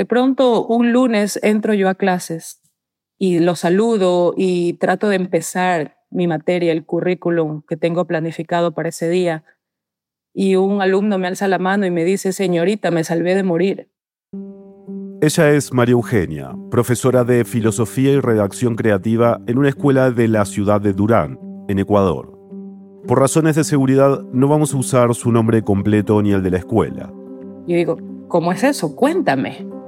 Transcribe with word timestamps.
De 0.00 0.06
pronto, 0.06 0.64
un 0.64 0.92
lunes 0.92 1.38
entro 1.42 1.74
yo 1.74 1.86
a 1.90 1.94
clases 1.94 2.62
y 3.18 3.38
lo 3.40 3.54
saludo 3.54 4.32
y 4.34 4.72
trato 4.78 5.10
de 5.10 5.16
empezar 5.16 5.98
mi 6.10 6.26
materia, 6.26 6.72
el 6.72 6.86
currículum 6.86 7.60
que 7.68 7.76
tengo 7.76 8.06
planificado 8.06 8.72
para 8.72 8.88
ese 8.88 9.10
día. 9.10 9.44
Y 10.32 10.56
un 10.56 10.80
alumno 10.80 11.18
me 11.18 11.26
alza 11.28 11.48
la 11.48 11.58
mano 11.58 11.84
y 11.84 11.90
me 11.90 12.06
dice, 12.06 12.32
señorita, 12.32 12.90
me 12.90 13.04
salvé 13.04 13.34
de 13.34 13.42
morir. 13.42 13.90
Ella 15.20 15.50
es 15.50 15.70
María 15.70 15.92
Eugenia, 15.92 16.56
profesora 16.70 17.22
de 17.24 17.44
Filosofía 17.44 18.12
y 18.12 18.20
Redacción 18.20 18.76
Creativa 18.76 19.38
en 19.46 19.58
una 19.58 19.68
escuela 19.68 20.10
de 20.10 20.28
la 20.28 20.46
ciudad 20.46 20.80
de 20.80 20.94
Durán, 20.94 21.38
en 21.68 21.78
Ecuador. 21.78 22.38
Por 23.06 23.18
razones 23.18 23.54
de 23.54 23.64
seguridad 23.64 24.22
no 24.32 24.48
vamos 24.48 24.72
a 24.72 24.78
usar 24.78 25.14
su 25.14 25.30
nombre 25.30 25.62
completo 25.62 26.22
ni 26.22 26.32
el 26.32 26.42
de 26.42 26.52
la 26.52 26.56
escuela. 26.56 27.12
Yo 27.66 27.76
digo, 27.76 27.98
¿cómo 28.28 28.50
es 28.50 28.64
eso? 28.64 28.96
Cuéntame. 28.96 29.79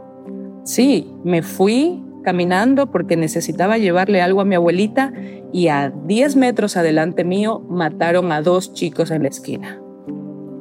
Sí, 0.64 1.10
me 1.24 1.42
fui 1.42 2.02
caminando 2.22 2.90
porque 2.90 3.16
necesitaba 3.16 3.78
llevarle 3.78 4.22
algo 4.22 4.40
a 4.40 4.44
mi 4.44 4.54
abuelita 4.54 5.12
y 5.52 5.68
a 5.68 5.90
10 5.90 6.36
metros 6.36 6.76
adelante 6.76 7.24
mío 7.24 7.60
mataron 7.68 8.30
a 8.32 8.42
dos 8.42 8.72
chicos 8.72 9.10
en 9.10 9.22
la 9.22 9.28
esquina. 9.28 9.80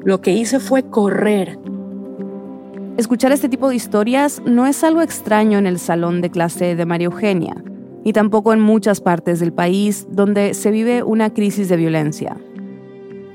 Lo 0.03 0.21
que 0.21 0.31
hice 0.31 0.59
fue 0.59 0.89
correr 0.89 1.59
Escuchar 2.97 3.31
este 3.31 3.47
tipo 3.47 3.69
de 3.69 3.75
historias 3.75 4.41
no 4.45 4.67
es 4.67 4.83
algo 4.83 5.01
extraño 5.01 5.57
en 5.57 5.65
el 5.65 5.79
salón 5.79 6.21
de 6.21 6.29
clase 6.29 6.75
de 6.75 6.85
María 6.85 7.05
Eugenia, 7.05 7.55
y 8.03 8.13
tampoco 8.13 8.51
en 8.51 8.59
muchas 8.59 8.99
partes 8.99 9.39
del 9.39 9.53
país 9.53 10.07
donde 10.11 10.53
se 10.53 10.71
vive 10.71 11.01
una 11.01 11.33
crisis 11.33 11.69
de 11.69 11.77
violencia. 11.77 12.35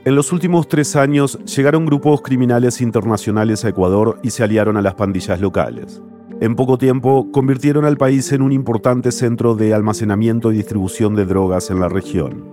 En 0.04 0.14
los 0.14 0.32
últimos 0.32 0.68
tres 0.68 0.94
años 0.94 1.38
llegaron 1.44 1.86
grupos 1.86 2.20
criminales 2.20 2.80
internacionales 2.80 3.64
a 3.64 3.70
Ecuador 3.70 4.20
y 4.22 4.30
se 4.30 4.44
aliaron 4.44 4.76
a 4.76 4.82
las 4.82 4.94
pandillas 4.94 5.40
locales. 5.40 6.02
En 6.38 6.54
poco 6.54 6.76
tiempo 6.76 7.32
convirtieron 7.32 7.86
al 7.86 7.96
país 7.96 8.30
en 8.32 8.42
un 8.42 8.52
importante 8.52 9.10
centro 9.10 9.54
de 9.54 9.72
almacenamiento 9.72 10.52
y 10.52 10.56
distribución 10.56 11.14
de 11.14 11.24
drogas 11.24 11.70
en 11.70 11.80
la 11.80 11.88
región. 11.88 12.44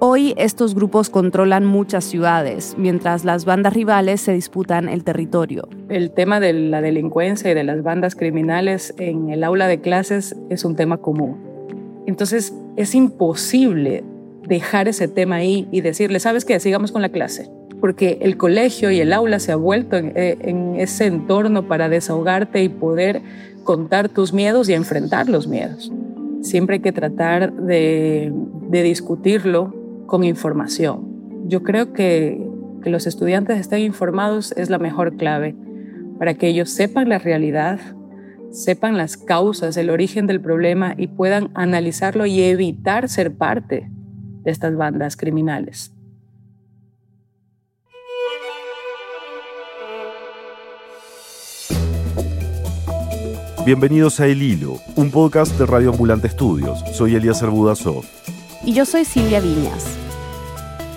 Hoy 0.00 0.34
estos 0.36 0.74
grupos 0.74 1.08
controlan 1.08 1.64
muchas 1.64 2.02
ciudades, 2.02 2.74
mientras 2.76 3.24
las 3.24 3.44
bandas 3.44 3.74
rivales 3.74 4.22
se 4.22 4.32
disputan 4.32 4.88
el 4.88 5.04
territorio. 5.04 5.68
El 5.88 6.10
tema 6.10 6.40
de 6.40 6.52
la 6.52 6.80
delincuencia 6.80 7.52
y 7.52 7.54
de 7.54 7.62
las 7.62 7.84
bandas 7.84 8.16
criminales 8.16 8.92
en 8.98 9.30
el 9.30 9.44
aula 9.44 9.68
de 9.68 9.80
clases 9.80 10.34
es 10.50 10.64
un 10.64 10.74
tema 10.74 10.96
común. 10.96 11.36
Entonces 12.08 12.52
es 12.76 12.92
imposible 12.96 14.02
dejar 14.48 14.88
ese 14.88 15.06
tema 15.06 15.36
ahí 15.36 15.68
y 15.70 15.80
decirle, 15.80 16.18
¿sabes 16.18 16.44
qué? 16.44 16.58
Sigamos 16.58 16.90
con 16.90 17.02
la 17.02 17.10
clase. 17.10 17.48
Porque 17.82 18.18
el 18.22 18.38
colegio 18.38 18.90
y 18.90 19.00
el 19.00 19.12
aula 19.12 19.40
se 19.40 19.52
ha 19.52 19.56
vuelto 19.56 19.96
en, 19.96 20.12
eh, 20.16 20.76
ese 20.78 21.06
entorno 21.06 21.68
para 21.68 21.90
desahogarte 21.90 22.62
y 22.62 22.70
poder 22.70 23.20
contar 23.64 24.08
tus 24.08 24.32
miedos 24.32 24.70
y 24.70 24.72
enfrentar 24.72 25.28
los 25.28 25.46
miedos. 25.48 25.92
Siempre 26.40 26.76
hay 26.76 26.80
que 26.80 26.92
tratar 26.92 27.52
de, 27.52 28.32
de 28.70 28.82
discutirlo 28.82 29.74
con 30.06 30.24
información. 30.24 31.48
Yo 31.48 31.62
creo 31.62 31.92
que, 31.92 32.40
que 32.82 32.90
los 32.90 33.06
estudiantes 33.06 33.58
estén 33.58 33.80
informados 33.80 34.52
es 34.52 34.70
la 34.70 34.78
mejor 34.78 35.16
clave 35.16 35.54
para 36.18 36.34
que 36.34 36.46
ellos 36.46 36.70
sepan 36.70 37.08
la 37.08 37.18
realidad, 37.18 37.80
sepan 38.52 38.96
las 38.96 39.16
causas, 39.16 39.76
el 39.76 39.90
origen 39.90 40.28
del 40.28 40.40
problema 40.40 40.94
y 40.96 41.08
puedan 41.08 41.50
analizarlo 41.54 42.26
y 42.26 42.42
evitar 42.42 43.08
ser 43.08 43.34
parte 43.34 43.90
de 44.44 44.50
estas 44.50 44.76
bandas 44.76 45.16
criminales. 45.16 45.91
Bienvenidos 53.64 54.18
a 54.18 54.26
El 54.26 54.42
Hilo, 54.42 54.80
un 54.96 55.12
podcast 55.12 55.56
de 55.56 55.66
Radio 55.66 55.90
Ambulante 55.90 56.26
Estudios. 56.26 56.80
Soy 56.92 57.14
Elías 57.14 57.48
Budasov. 57.48 58.04
Y 58.64 58.72
yo 58.72 58.84
soy 58.84 59.04
Silvia 59.04 59.38
Viñas. 59.38 59.86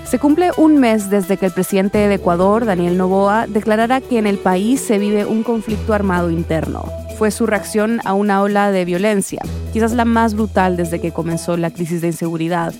Se 0.03 0.17
cumple 0.17 0.49
un 0.57 0.79
mes 0.79 1.11
desde 1.11 1.37
que 1.37 1.45
el 1.45 1.51
presidente 1.51 1.99
de 1.99 2.15
Ecuador, 2.15 2.65
Daniel 2.65 2.97
Noboa, 2.97 3.45
declarara 3.45 4.01
que 4.01 4.17
en 4.17 4.25
el 4.25 4.39
país 4.39 4.81
se 4.81 4.97
vive 4.97 5.25
un 5.25 5.43
conflicto 5.43 5.93
armado 5.93 6.31
interno. 6.31 6.85
Fue 7.19 7.29
su 7.29 7.45
reacción 7.45 7.99
a 8.03 8.15
una 8.15 8.41
ola 8.41 8.71
de 8.71 8.83
violencia, 8.83 9.43
quizás 9.71 9.91
la 9.91 10.05
más 10.05 10.33
brutal 10.33 10.75
desde 10.75 10.99
que 10.99 11.11
comenzó 11.11 11.57
la 11.57 11.69
crisis 11.69 12.01
de 12.01 12.07
inseguridad. 12.07 12.73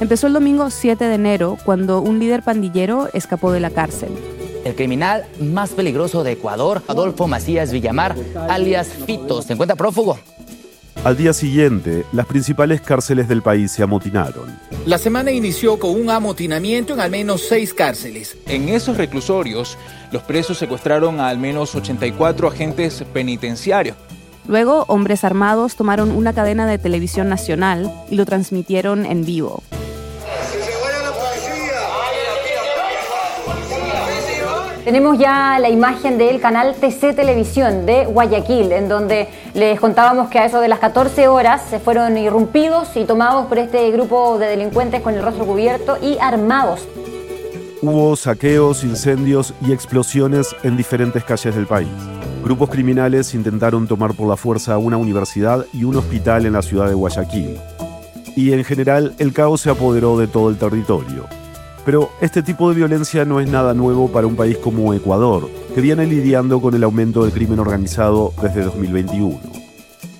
Empezó 0.00 0.28
el 0.28 0.32
domingo 0.34 0.70
7 0.70 1.04
de 1.04 1.14
enero, 1.16 1.58
cuando 1.64 2.00
un 2.00 2.20
líder 2.20 2.44
pandillero 2.44 3.08
escapó 3.12 3.50
de 3.50 3.58
la 3.58 3.70
cárcel. 3.70 4.10
El 4.64 4.74
criminal 4.74 5.24
más 5.40 5.70
peligroso 5.70 6.24
de 6.24 6.32
Ecuador, 6.32 6.82
Adolfo 6.88 7.26
Macías 7.26 7.72
Villamar, 7.72 8.14
alias 8.48 8.88
Fito, 9.06 9.42
se 9.42 9.52
encuentra 9.52 9.76
prófugo. 9.76 10.18
Al 11.04 11.16
día 11.16 11.32
siguiente, 11.32 12.04
las 12.12 12.26
principales 12.26 12.80
cárceles 12.80 13.28
del 13.28 13.40
país 13.40 13.70
se 13.70 13.84
amotinaron. 13.84 14.58
La 14.84 14.98
semana 14.98 15.30
inició 15.30 15.78
con 15.78 15.92
un 15.92 16.10
amotinamiento 16.10 16.92
en 16.94 17.00
al 17.00 17.10
menos 17.10 17.42
seis 17.48 17.72
cárceles. 17.72 18.36
En 18.46 18.68
esos 18.68 18.96
reclusorios, 18.96 19.78
los 20.10 20.22
presos 20.22 20.58
secuestraron 20.58 21.20
a 21.20 21.28
al 21.28 21.38
menos 21.38 21.74
84 21.74 22.48
agentes 22.48 23.04
penitenciarios. 23.12 23.96
Luego, 24.48 24.86
hombres 24.88 25.24
armados 25.24 25.76
tomaron 25.76 26.10
una 26.10 26.32
cadena 26.32 26.66
de 26.66 26.78
televisión 26.78 27.28
nacional 27.28 27.92
y 28.10 28.16
lo 28.16 28.24
transmitieron 28.24 29.06
en 29.06 29.24
vivo. 29.24 29.62
Tenemos 34.88 35.18
ya 35.18 35.58
la 35.60 35.68
imagen 35.68 36.16
del 36.16 36.40
canal 36.40 36.74
TC 36.74 37.14
Televisión 37.14 37.84
de 37.84 38.06
Guayaquil, 38.06 38.72
en 38.72 38.88
donde 38.88 39.28
les 39.52 39.78
contábamos 39.78 40.30
que 40.30 40.38
a 40.38 40.46
eso 40.46 40.62
de 40.62 40.68
las 40.68 40.78
14 40.78 41.28
horas 41.28 41.60
se 41.68 41.78
fueron 41.78 42.16
irrumpidos 42.16 42.96
y 42.96 43.04
tomados 43.04 43.44
por 43.48 43.58
este 43.58 43.90
grupo 43.90 44.38
de 44.38 44.46
delincuentes 44.46 45.02
con 45.02 45.12
el 45.12 45.22
rostro 45.22 45.44
cubierto 45.44 45.98
y 46.00 46.16
armados. 46.18 46.88
Hubo 47.82 48.16
saqueos, 48.16 48.82
incendios 48.82 49.52
y 49.60 49.72
explosiones 49.72 50.56
en 50.62 50.78
diferentes 50.78 51.22
calles 51.22 51.54
del 51.54 51.66
país. 51.66 51.90
Grupos 52.42 52.70
criminales 52.70 53.34
intentaron 53.34 53.86
tomar 53.86 54.14
por 54.14 54.26
la 54.26 54.38
fuerza 54.38 54.78
una 54.78 54.96
universidad 54.96 55.66
y 55.74 55.84
un 55.84 55.96
hospital 55.96 56.46
en 56.46 56.54
la 56.54 56.62
ciudad 56.62 56.88
de 56.88 56.94
Guayaquil. 56.94 57.58
Y 58.34 58.54
en 58.54 58.64
general 58.64 59.14
el 59.18 59.34
caos 59.34 59.60
se 59.60 59.68
apoderó 59.68 60.16
de 60.16 60.28
todo 60.28 60.48
el 60.48 60.56
territorio. 60.56 61.26
Pero 61.88 62.10
este 62.20 62.42
tipo 62.42 62.68
de 62.68 62.74
violencia 62.74 63.24
no 63.24 63.40
es 63.40 63.48
nada 63.48 63.72
nuevo 63.72 64.12
para 64.12 64.26
un 64.26 64.36
país 64.36 64.58
como 64.58 64.92
Ecuador, 64.92 65.48
que 65.74 65.80
viene 65.80 66.04
lidiando 66.04 66.60
con 66.60 66.74
el 66.74 66.84
aumento 66.84 67.22
del 67.22 67.32
crimen 67.32 67.60
organizado 67.60 68.34
desde 68.42 68.60
2021. 68.60 69.40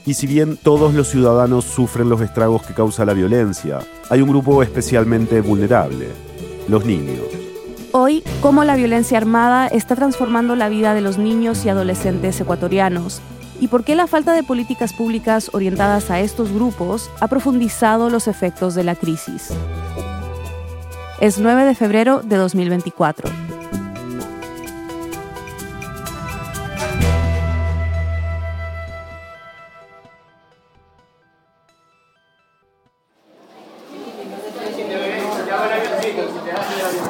Y 0.06 0.14
si 0.14 0.26
bien 0.26 0.56
todos 0.56 0.94
los 0.94 1.08
ciudadanos 1.08 1.66
sufren 1.66 2.08
los 2.08 2.22
estragos 2.22 2.62
que 2.62 2.72
causa 2.72 3.04
la 3.04 3.12
violencia, 3.12 3.80
hay 4.08 4.22
un 4.22 4.30
grupo 4.30 4.62
especialmente 4.62 5.42
vulnerable, 5.42 6.06
los 6.68 6.86
niños. 6.86 7.26
Hoy, 7.92 8.24
cómo 8.40 8.64
la 8.64 8.74
violencia 8.74 9.18
armada 9.18 9.66
está 9.66 9.94
transformando 9.94 10.56
la 10.56 10.70
vida 10.70 10.94
de 10.94 11.02
los 11.02 11.18
niños 11.18 11.66
y 11.66 11.68
adolescentes 11.68 12.40
ecuatorianos 12.40 13.20
y 13.60 13.68
por 13.68 13.84
qué 13.84 13.94
la 13.94 14.06
falta 14.06 14.32
de 14.32 14.42
políticas 14.42 14.94
públicas 14.94 15.50
orientadas 15.52 16.10
a 16.10 16.20
estos 16.20 16.50
grupos 16.50 17.10
ha 17.20 17.28
profundizado 17.28 18.08
los 18.08 18.26
efectos 18.26 18.74
de 18.74 18.84
la 18.84 18.94
crisis. 18.94 19.52
Es 21.20 21.38
9 21.38 21.64
de 21.64 21.74
febrero 21.74 22.22
de 22.22 22.36
2024. 22.36 23.28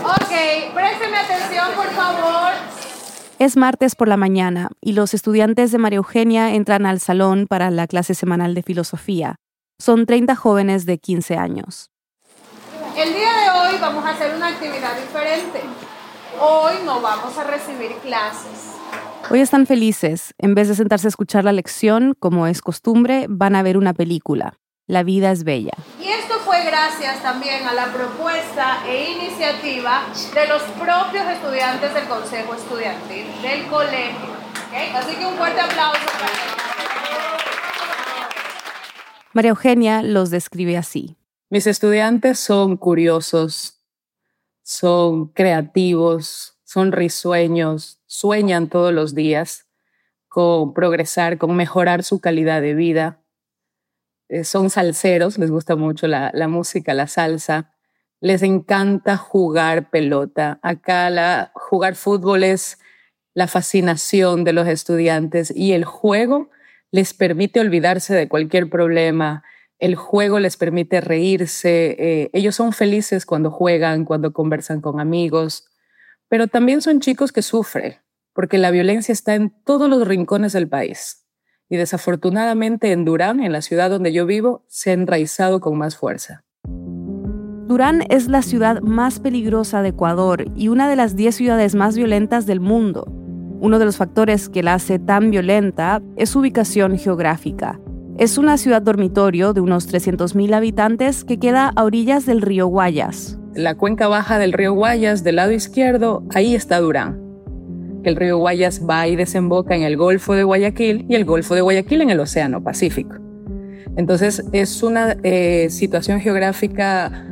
Ok, 0.05 0.25
présteme 0.73 1.17
atención, 1.19 1.67
por 1.77 1.91
favor. 1.91 2.53
Es 3.39 3.59
martes 3.59 3.95
por 3.95 4.09
la 4.09 4.17
mañana 4.17 4.71
y 4.81 4.95
los 4.95 5.13
estudiantes 5.13 5.71
de 5.71 5.77
María 5.77 5.99
Eugenia 5.99 6.55
entran 6.55 6.87
al 6.87 7.01
salón 7.01 7.47
para 7.47 7.71
la 7.71 7.87
clase 7.87 8.15
semanal 8.15 8.55
de 8.55 8.63
filosofía. 8.63 9.37
Son 9.79 10.07
30 10.07 10.35
jóvenes 10.35 10.87
de 10.87 10.97
15 10.97 11.37
años. 11.37 11.91
El 12.97 13.15
día 13.15 13.33
de 13.33 13.48
hoy 13.79 13.83
vamos 13.83 14.05
a 14.05 14.11
hacer 14.11 14.35
una 14.35 14.49
actividad 14.49 14.97
diferente. 14.97 15.61
Hoy 16.41 16.75
no 16.85 17.01
vamos 17.01 17.39
a 17.39 17.45
recibir 17.45 17.93
clases. 17.99 18.75
Hoy 19.31 19.41
están 19.41 19.67
felices. 19.67 20.35
En 20.39 20.55
vez 20.55 20.67
de 20.69 20.75
sentarse 20.75 21.07
a 21.07 21.11
escuchar 21.11 21.45
la 21.45 21.53
lección, 21.53 22.17
como 22.19 22.49
es 22.49 22.61
costumbre, 22.61 23.27
van 23.29 23.55
a 23.55 23.63
ver 23.63 23.77
una 23.77 23.95
película. 23.95 24.59
La 24.87 25.05
vida 25.05 25.31
es 25.31 25.45
bella. 25.45 25.73
Y 26.01 26.09
esto 26.09 26.35
fue 26.45 26.65
gracias 26.65 27.23
también 27.23 27.69
a 27.69 27.75
la 27.75 27.93
propuesta 27.93 28.79
e 28.87 29.13
iniciativa 29.13 30.07
de 30.35 30.49
los 30.49 30.63
propios 30.63 31.27
estudiantes 31.31 31.95
del 31.95 32.09
Consejo 32.09 32.55
Estudiantil 32.55 33.27
del 33.43 33.67
colegio. 33.67 34.39
Así 34.97 35.15
que 35.15 35.27
un 35.27 35.35
fuerte 35.35 35.61
aplauso 35.61 36.05
para 36.05 36.33
ellos. 36.33 36.57
María 39.35 39.51
Eugenia 39.51 40.03
los 40.03 40.31
describe 40.31 40.77
así. 40.77 41.18
Mis 41.51 41.67
estudiantes 41.67 42.39
son 42.39 42.77
curiosos, 42.77 43.81
son 44.63 45.29
creativos, 45.29 46.59
son 46.65 46.93
risueños, 46.93 48.03
sueñan 48.05 48.69
todos 48.69 48.93
los 48.93 49.15
días, 49.15 49.67
con 50.29 50.75
progresar, 50.75 51.39
con 51.39 51.57
mejorar 51.57 52.03
su 52.03 52.21
calidad 52.21 52.61
de 52.61 52.75
vida. 52.75 53.23
Eh, 54.29 54.45
son 54.45 54.69
salseros, 54.69 55.39
les 55.39 55.51
gusta 55.51 55.75
mucho 55.75 56.07
la, 56.07 56.31
música, 56.49 56.93
la 56.93 57.07
salsa. 57.07 57.73
Les 58.21 58.43
encanta 58.43 59.17
jugar 59.17 59.89
pelota. 59.89 60.59
Acá 60.63 61.51
jugar 61.55 61.95
fútbol 61.95 62.45
es 62.45 62.79
la 63.33 63.47
fascinación 63.47 64.45
de 64.45 64.53
los 64.53 64.69
estudiantes 64.69 65.51
y 65.57 65.73
el 65.73 65.87
juego 65.87 66.51
les 66.91 67.15
permite 67.15 67.61
olvidarse 67.61 68.15
de 68.15 68.29
cualquier 68.29 68.69
problema. 68.69 69.45
El 69.79 69.95
juego 69.95 70.41
les 70.41 70.57
permite 70.57 71.01
reírse. 71.01 71.97
Eh, 71.99 72.31
ellos 72.33 72.57
son 72.57 72.73
felices 72.73 73.27
cuando 73.27 73.51
juegan, 73.51 74.05
cuando 74.05 74.33
conversan 74.33 74.81
con 74.81 75.01
amigos, 75.01 75.69
pero 76.29 76.47
también 76.47 76.83
son 76.83 77.01
chicos 77.01 77.33
que 77.33 77.43
sufren 77.43 77.97
porque 78.39 78.57
la 78.57 78.71
violencia 78.71 79.13
está 79.13 79.35
en 79.35 79.51
todos 79.65 79.91
los 79.91 80.07
rincones 80.07 80.53
del 80.53 80.69
país. 80.69 81.27
Y 81.69 81.77
desafortunadamente 81.77 82.93
en 82.93 83.05
Durán, 83.05 83.41
en 83.41 83.51
la 83.51 83.63
ciudad 83.63 83.91
donde 83.91 84.13
yo 84.13 84.27
vivo, 84.27 84.65
se 84.69 84.91
ha 84.91 84.93
enraizado 84.93 85.59
con 85.59 85.77
más 85.77 85.97
fuerza. 85.97 86.45
Durán 87.67 88.05
es 88.11 88.29
la 88.29 88.43
ciudad 88.43 88.81
más 88.81 89.19
peligrosa 89.19 89.83
de 89.83 89.89
Ecuador 89.89 90.45
y 90.55 90.69
una 90.69 90.89
de 90.89 90.95
las 90.95 91.17
10 91.17 91.35
ciudades 91.35 91.75
más 91.75 91.97
violentas 91.97 92.47
del 92.47 92.61
mundo. 92.61 93.13
Uno 93.61 93.81
de 93.81 93.87
los 93.87 93.97
factores 93.97 94.49
que 94.49 94.63
la 94.63 94.75
hace 94.75 95.01
tan 95.01 95.33
violenta 95.33 96.01
es 96.15 96.31
su 96.31 96.39
ubicación 96.39 96.97
geográfica. 96.97 97.81
Es 98.19 98.37
una 98.37 98.59
ciudad 98.59 98.83
dormitorio 98.83 99.53
de 99.53 99.61
unos 99.61 99.89
300.000 99.89 100.53
habitantes 100.53 101.25
que 101.25 101.39
queda 101.39 101.73
a 101.75 101.85
orillas 101.85 102.27
del 102.27 102.43
río 102.43 102.67
Guayas. 102.67 103.39
La 103.55 103.77
cuenca 103.77 104.09
baja 104.09 104.39
del 104.39 104.53
río 104.53 104.75
Guayas, 104.75 105.25
del 105.25 105.37
lado 105.37 105.53
izquierdo, 105.53 106.25
ahí 106.35 106.55
está 106.55 106.81
Durán 106.81 107.29
el 108.09 108.17
río 108.17 108.39
Guayas 108.39 108.83
va 108.89 109.07
y 109.07 109.17
desemboca 109.17 109.77
en 109.77 109.83
el 109.83 109.97
Golfo 109.97 110.35
de 110.35 110.45
Guayaquil 110.45 111.07
y 111.09 111.15
el 111.15 111.25
Golfo 111.25 111.55
de 111.55 111.61
Guayaquil 111.61 112.03
en 112.03 112.11
el 112.11 112.21
Océano 112.21 112.63
Pacífico. 112.63 113.17
Entonces 113.97 114.45
es 114.53 114.83
una 114.83 115.17
eh, 115.23 115.69
situación 115.71 116.21
geográfica 116.21 117.27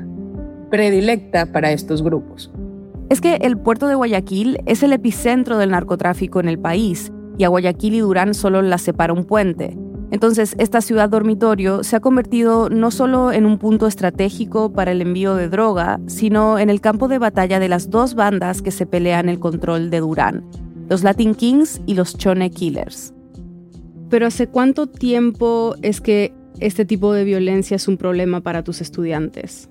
predilecta 0.71 1.53
para 1.53 1.73
estos 1.73 2.03
grupos. 2.03 2.51
Es 3.09 3.21
que 3.21 3.37
el 3.37 3.57
puerto 3.57 3.87
de 3.87 3.95
Guayaquil 3.95 4.59
es 4.67 4.83
el 4.83 4.93
epicentro 4.93 5.59
del 5.59 5.71
narcotráfico 5.71 6.41
en 6.41 6.49
el 6.49 6.59
país 6.59 7.13
y 7.39 7.45
a 7.45 7.49
Guayaquil 7.49 7.95
y 7.95 8.01
Durán 8.01 8.35
solo 8.35 8.63
la 8.63 8.79
separa 8.79 9.13
un 9.13 9.25
puente. 9.25 9.77
Entonces, 10.11 10.55
esta 10.59 10.81
ciudad 10.81 11.09
dormitorio 11.09 11.83
se 11.83 11.97
ha 11.97 12.01
convertido 12.01 12.71
no 12.71 12.91
solo 12.91 13.33
en 13.33 13.45
un 13.45 13.59
punto 13.59 13.87
estratégico 13.87 14.73
para 14.73 14.93
el 14.93 15.03
envío 15.03 15.35
de 15.35 15.49
droga, 15.49 16.01
sino 16.07 16.59
en 16.59 16.71
el 16.71 16.81
campo 16.81 17.09
de 17.09 17.19
batalla 17.19 17.59
de 17.59 17.69
las 17.69 17.91
dos 17.91 18.15
bandas 18.15 18.63
que 18.63 18.71
se 18.71 18.87
pelean 18.87 19.29
el 19.29 19.41
control 19.41 19.91
de 19.91 20.01
Durán, 20.01 20.45
los 20.89 21.03
Latin 21.03 21.35
Kings 21.35 21.81
y 21.87 21.95
los 21.95 22.17
Chone 22.17 22.51
Killers. 22.51 23.13
Pero 24.09 24.27
¿hace 24.27 24.47
cuánto 24.47 24.87
tiempo 24.87 25.75
es 25.83 26.01
que 26.01 26.33
este 26.61 26.85
tipo 26.85 27.13
de 27.13 27.25
violencia 27.25 27.75
es 27.75 27.89
un 27.89 27.97
problema 27.97 28.41
para 28.41 28.63
tus 28.63 28.81
estudiantes? 28.81 29.69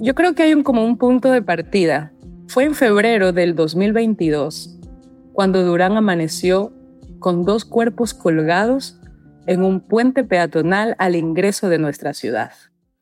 Yo 0.00 0.14
creo 0.14 0.34
que 0.34 0.42
hay 0.42 0.54
un, 0.54 0.64
como 0.64 0.84
un 0.84 0.98
punto 0.98 1.30
de 1.30 1.42
partida. 1.42 2.12
Fue 2.48 2.64
en 2.64 2.74
febrero 2.74 3.32
del 3.32 3.54
2022 3.54 4.78
cuando 5.32 5.64
Durán 5.64 5.96
amaneció 5.96 6.72
con 7.20 7.44
dos 7.44 7.64
cuerpos 7.64 8.14
colgados 8.14 8.97
en 9.48 9.64
un 9.64 9.80
puente 9.80 10.24
peatonal 10.24 10.94
al 10.98 11.16
ingreso 11.16 11.70
de 11.70 11.78
nuestra 11.78 12.12
ciudad. 12.12 12.52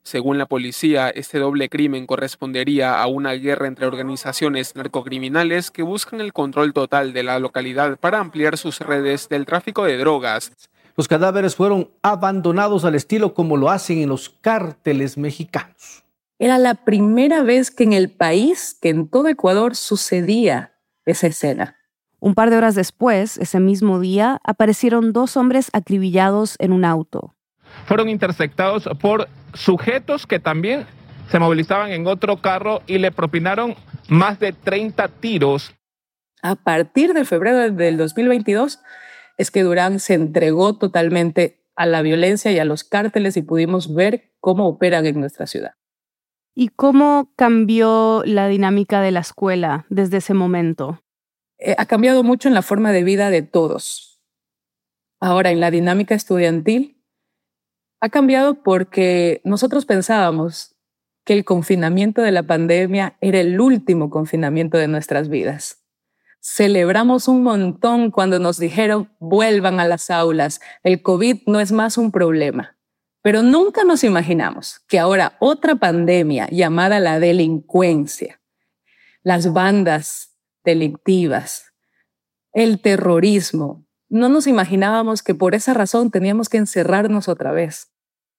Según 0.04 0.38
la 0.38 0.46
policía, 0.46 1.10
este 1.10 1.40
doble 1.40 1.68
crimen 1.68 2.06
correspondería 2.06 3.02
a 3.02 3.08
una 3.08 3.32
guerra 3.32 3.66
entre 3.66 3.86
organizaciones 3.86 4.76
narcocriminales 4.76 5.72
que 5.72 5.82
buscan 5.82 6.20
el 6.20 6.32
control 6.32 6.72
total 6.72 7.12
de 7.12 7.24
la 7.24 7.40
localidad 7.40 7.98
para 7.98 8.20
ampliar 8.20 8.56
sus 8.56 8.78
redes 8.78 9.28
del 9.28 9.44
tráfico 9.44 9.84
de 9.84 9.98
drogas. 9.98 10.52
Los 10.96 11.08
cadáveres 11.08 11.56
fueron 11.56 11.90
abandonados 12.00 12.84
al 12.84 12.94
estilo 12.94 13.34
como 13.34 13.56
lo 13.56 13.68
hacen 13.68 13.98
en 13.98 14.10
los 14.10 14.30
cárteles 14.30 15.18
mexicanos. 15.18 16.04
Era 16.38 16.58
la 16.58 16.84
primera 16.84 17.42
vez 17.42 17.72
que 17.72 17.82
en 17.82 17.92
el 17.92 18.08
país, 18.12 18.78
que 18.80 18.90
en 18.90 19.08
todo 19.08 19.26
Ecuador 19.26 19.74
sucedía 19.74 20.78
esa 21.06 21.26
escena. 21.26 21.75
Un 22.26 22.34
par 22.34 22.50
de 22.50 22.56
horas 22.56 22.74
después, 22.74 23.38
ese 23.38 23.60
mismo 23.60 24.00
día, 24.00 24.40
aparecieron 24.42 25.12
dos 25.12 25.36
hombres 25.36 25.70
acribillados 25.72 26.56
en 26.58 26.72
un 26.72 26.84
auto. 26.84 27.36
Fueron 27.84 28.08
interceptados 28.08 28.88
por 29.00 29.28
sujetos 29.54 30.26
que 30.26 30.40
también 30.40 30.86
se 31.30 31.38
movilizaban 31.38 31.92
en 31.92 32.08
otro 32.08 32.42
carro 32.42 32.82
y 32.88 32.98
le 32.98 33.12
propinaron 33.12 33.76
más 34.08 34.40
de 34.40 34.52
30 34.52 35.06
tiros. 35.06 35.72
A 36.42 36.56
partir 36.56 37.14
de 37.14 37.24
febrero 37.24 37.70
del 37.70 37.96
2022 37.96 38.80
es 39.38 39.52
que 39.52 39.62
Durán 39.62 40.00
se 40.00 40.14
entregó 40.14 40.76
totalmente 40.76 41.62
a 41.76 41.86
la 41.86 42.02
violencia 42.02 42.50
y 42.50 42.58
a 42.58 42.64
los 42.64 42.82
cárteles 42.82 43.36
y 43.36 43.42
pudimos 43.42 43.94
ver 43.94 44.32
cómo 44.40 44.66
operan 44.66 45.06
en 45.06 45.20
nuestra 45.20 45.46
ciudad. 45.46 45.74
¿Y 46.56 46.70
cómo 46.70 47.30
cambió 47.36 48.24
la 48.24 48.48
dinámica 48.48 49.00
de 49.00 49.12
la 49.12 49.20
escuela 49.20 49.86
desde 49.90 50.16
ese 50.16 50.34
momento? 50.34 51.04
Eh, 51.58 51.74
ha 51.78 51.86
cambiado 51.86 52.22
mucho 52.22 52.48
en 52.48 52.54
la 52.54 52.62
forma 52.62 52.92
de 52.92 53.04
vida 53.04 53.30
de 53.30 53.42
todos. 53.42 54.20
Ahora, 55.20 55.50
en 55.50 55.60
la 55.60 55.70
dinámica 55.70 56.14
estudiantil, 56.14 57.02
ha 58.00 58.08
cambiado 58.08 58.62
porque 58.62 59.40
nosotros 59.44 59.86
pensábamos 59.86 60.76
que 61.24 61.32
el 61.32 61.44
confinamiento 61.44 62.22
de 62.22 62.30
la 62.30 62.44
pandemia 62.44 63.16
era 63.20 63.40
el 63.40 63.60
último 63.60 64.10
confinamiento 64.10 64.78
de 64.78 64.86
nuestras 64.86 65.28
vidas. 65.28 65.82
Celebramos 66.40 67.26
un 67.26 67.42
montón 67.42 68.12
cuando 68.12 68.38
nos 68.38 68.58
dijeron 68.58 69.10
vuelvan 69.18 69.80
a 69.80 69.88
las 69.88 70.10
aulas, 70.10 70.60
el 70.84 71.02
COVID 71.02 71.42
no 71.46 71.58
es 71.58 71.72
más 71.72 71.98
un 71.98 72.12
problema. 72.12 72.76
Pero 73.22 73.42
nunca 73.42 73.82
nos 73.82 74.04
imaginamos 74.04 74.78
que 74.86 75.00
ahora 75.00 75.36
otra 75.40 75.74
pandemia 75.74 76.46
llamada 76.52 77.00
la 77.00 77.18
delincuencia, 77.18 78.40
las 79.24 79.52
bandas 79.52 80.35
delictivas, 80.66 81.72
el 82.52 82.82
terrorismo. 82.82 83.86
No 84.10 84.28
nos 84.28 84.46
imaginábamos 84.46 85.22
que 85.22 85.34
por 85.34 85.54
esa 85.54 85.72
razón 85.72 86.10
teníamos 86.10 86.48
que 86.48 86.58
encerrarnos 86.58 87.28
otra 87.28 87.52
vez. 87.52 87.92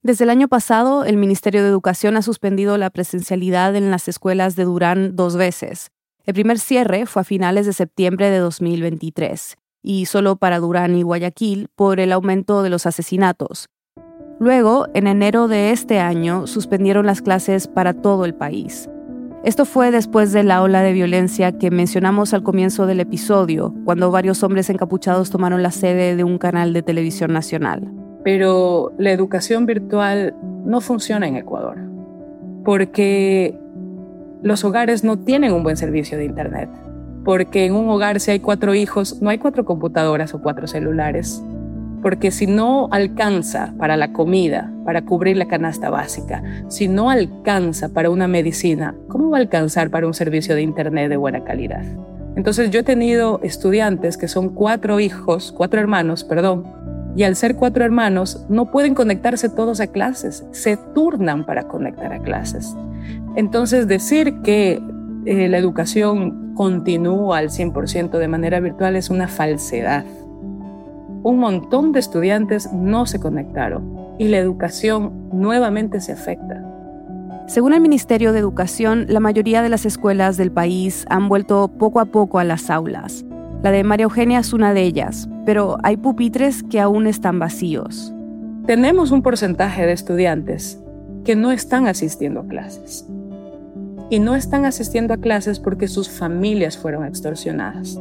Desde 0.04 0.26
el 0.26 0.30
año 0.30 0.48
pasado, 0.48 1.06
el 1.06 1.18
Ministerio 1.18 1.64
de 1.64 1.70
Educación 1.70 2.18
ha 2.18 2.22
suspendido 2.22 2.78
la 2.78 2.92
presencialidad 2.92 3.76
en 3.76 3.90
las 3.90 4.08
escuelas 4.08 4.56
de 4.56 4.66
Durán 4.66 5.16
dos 5.16 5.36
veces. 5.38 5.90
El 6.26 6.34
primer 6.34 6.60
cierre 6.60 7.06
fue 7.06 7.22
a 7.22 7.26
finales 7.26 7.66
de 7.66 7.74
septiembre 7.74 8.30
de 8.30 8.40
2023, 8.40 9.56
y 9.82 10.06
solo 10.06 10.36
para 10.36 10.60
Durán 10.60 10.96
y 10.96 11.04
Guayaquil 11.04 11.70
por 11.76 12.00
el 12.00 12.12
aumento 12.12 12.62
de 12.62 12.70
los 12.70 12.86
asesinatos. 12.86 13.70
Luego, 14.40 14.88
en 14.94 15.08
enero 15.08 15.48
de 15.48 15.72
este 15.72 16.00
año, 16.00 16.46
suspendieron 16.46 17.06
las 17.06 17.22
clases 17.22 17.68
para 17.68 17.94
todo 17.94 18.26
el 18.26 18.36
país. 18.36 18.90
Esto 19.48 19.64
fue 19.64 19.92
después 19.92 20.34
de 20.34 20.44
la 20.44 20.62
ola 20.62 20.82
de 20.82 20.92
violencia 20.92 21.54
que 21.54 21.72
mencionamos 21.72 22.34
al 22.34 22.44
comienzo 22.44 22.86
del 22.86 23.00
episodio, 23.00 23.74
cuando 23.86 24.12
varios 24.12 24.44
hombres 24.44 24.70
encapuchados 24.70 25.30
tomaron 25.30 25.64
la 25.64 25.72
sede 25.72 26.18
de 26.18 26.26
un 26.26 26.38
canal 26.38 26.74
de 26.74 26.84
televisión 26.84 27.32
nacional. 27.32 27.90
Pero 28.26 28.92
la 28.98 29.12
educación 29.12 29.66
virtual 29.66 30.36
no 30.66 30.82
funciona 30.82 31.30
en 31.30 31.38
Ecuador, 31.38 31.78
porque 32.66 33.58
los 34.42 34.66
hogares 34.66 35.06
no 35.06 35.18
tienen 35.18 35.54
un 35.54 35.64
buen 35.64 35.78
servicio 35.78 36.18
de 36.18 36.26
Internet, 36.26 36.70
porque 37.24 37.66
en 37.66 37.74
un 37.74 37.88
hogar 37.88 38.20
si 38.20 38.32
hay 38.32 38.42
cuatro 38.42 38.76
hijos, 38.76 39.22
no 39.22 39.30
hay 39.30 39.38
cuatro 39.38 39.64
computadoras 39.64 40.34
o 40.34 40.42
cuatro 40.42 40.68
celulares 40.68 41.42
porque 42.02 42.32
si 42.32 42.48
no 42.48 42.88
alcanza 42.92 43.74
para 43.78 43.98
la 43.98 44.14
comida, 44.14 44.72
para 44.86 45.04
cubrir 45.04 45.38
la 45.38 45.48
canasta 45.48 45.90
básica, 45.90 46.44
si 46.68 46.88
no 46.88 47.10
alcanza 47.10 47.90
para 47.90 48.10
una 48.10 48.28
medicina, 48.28 48.96
¿cómo 49.08 49.30
va 49.30 49.38
a 49.38 49.42
alcanzar 49.42 49.90
para 49.90 50.08
un 50.08 50.14
servicio 50.14 50.56
de 50.56 50.62
Internet 50.62 51.10
de 51.10 51.18
buena 51.18 51.44
calidad? 51.44 51.84
Entonces 52.36 52.70
yo 52.70 52.82
he 52.82 52.84
tenido 52.84 53.40
estudiantes 53.42 54.16
que 54.16 54.28
son 54.28 54.50
cuatro 54.50 55.00
hijos, 55.00 55.52
cuatro 55.52 55.80
hermanos, 55.80 56.24
perdón, 56.24 56.66
y 57.16 57.24
al 57.24 57.36
ser 57.36 57.56
cuatro 57.56 57.84
hermanos 57.84 58.46
no 58.48 58.70
pueden 58.70 58.94
conectarse 58.94 59.50
todos 59.50 59.80
a 59.80 59.88
clases, 59.88 60.46
se 60.52 60.78
turnan 60.94 61.46
para 61.46 61.64
conectar 61.64 62.14
a 62.14 62.20
clases. 62.20 62.76
Entonces 63.36 63.88
decir 63.88 64.42
que 64.44 64.80
eh, 65.26 65.48
la 65.48 65.58
educación 65.58 66.54
continúa 66.54 67.40
al 67.40 67.50
100% 67.50 68.18
de 68.20 68.28
manera 68.28 68.60
virtual 68.60 68.96
es 68.96 69.10
una 69.10 69.28
falsedad 69.28 70.06
un 71.28 71.40
montón 71.40 71.92
de 71.92 72.00
estudiantes 72.00 72.72
no 72.72 73.06
se 73.06 73.20
conectaron 73.20 74.16
y 74.18 74.30
la 74.30 74.38
educación 74.38 75.28
nuevamente 75.34 76.00
se 76.00 76.14
afecta. 76.14 76.64
Según 77.48 77.74
el 77.74 77.82
Ministerio 77.82 78.32
de 78.32 78.40
Educación, 78.40 79.08
la 79.10 79.20
mayoría 79.20 79.62
de 79.62 79.68
las 79.68 79.86
escuelas 79.86 80.38
del 80.38 80.54
país 80.54 81.06
han 81.10 81.28
vuelto 81.28 81.68
poco 81.68 82.00
a 82.00 82.06
poco 82.06 82.40
a 82.40 82.46
las 82.46 82.70
aulas. 82.70 83.26
La 83.62 83.72
de 83.72 83.84
María 83.84 84.06
Eugenia 84.06 84.40
es 84.40 84.54
una 84.54 84.74
de 84.74 84.84
ellas, 84.84 85.28
pero 85.46 85.76
hay 85.84 85.98
pupitres 85.98 86.64
que 86.64 86.80
aún 86.80 87.08
están 87.08 87.40
vacíos. 87.40 88.14
Tenemos 88.66 89.12
un 89.12 89.22
porcentaje 89.22 89.86
de 89.86 89.92
estudiantes 89.92 90.82
que 91.26 91.36
no 91.36 91.52
están 91.52 91.88
asistiendo 91.88 92.40
a 92.40 92.48
clases. 92.48 93.06
Y 94.10 94.20
no 94.20 94.36
están 94.36 94.64
asistiendo 94.64 95.14
a 95.14 95.18
clases 95.18 95.60
porque 95.60 95.90
sus 95.90 96.10
familias 96.10 96.78
fueron 96.78 97.04
extorsionadas. 97.04 98.00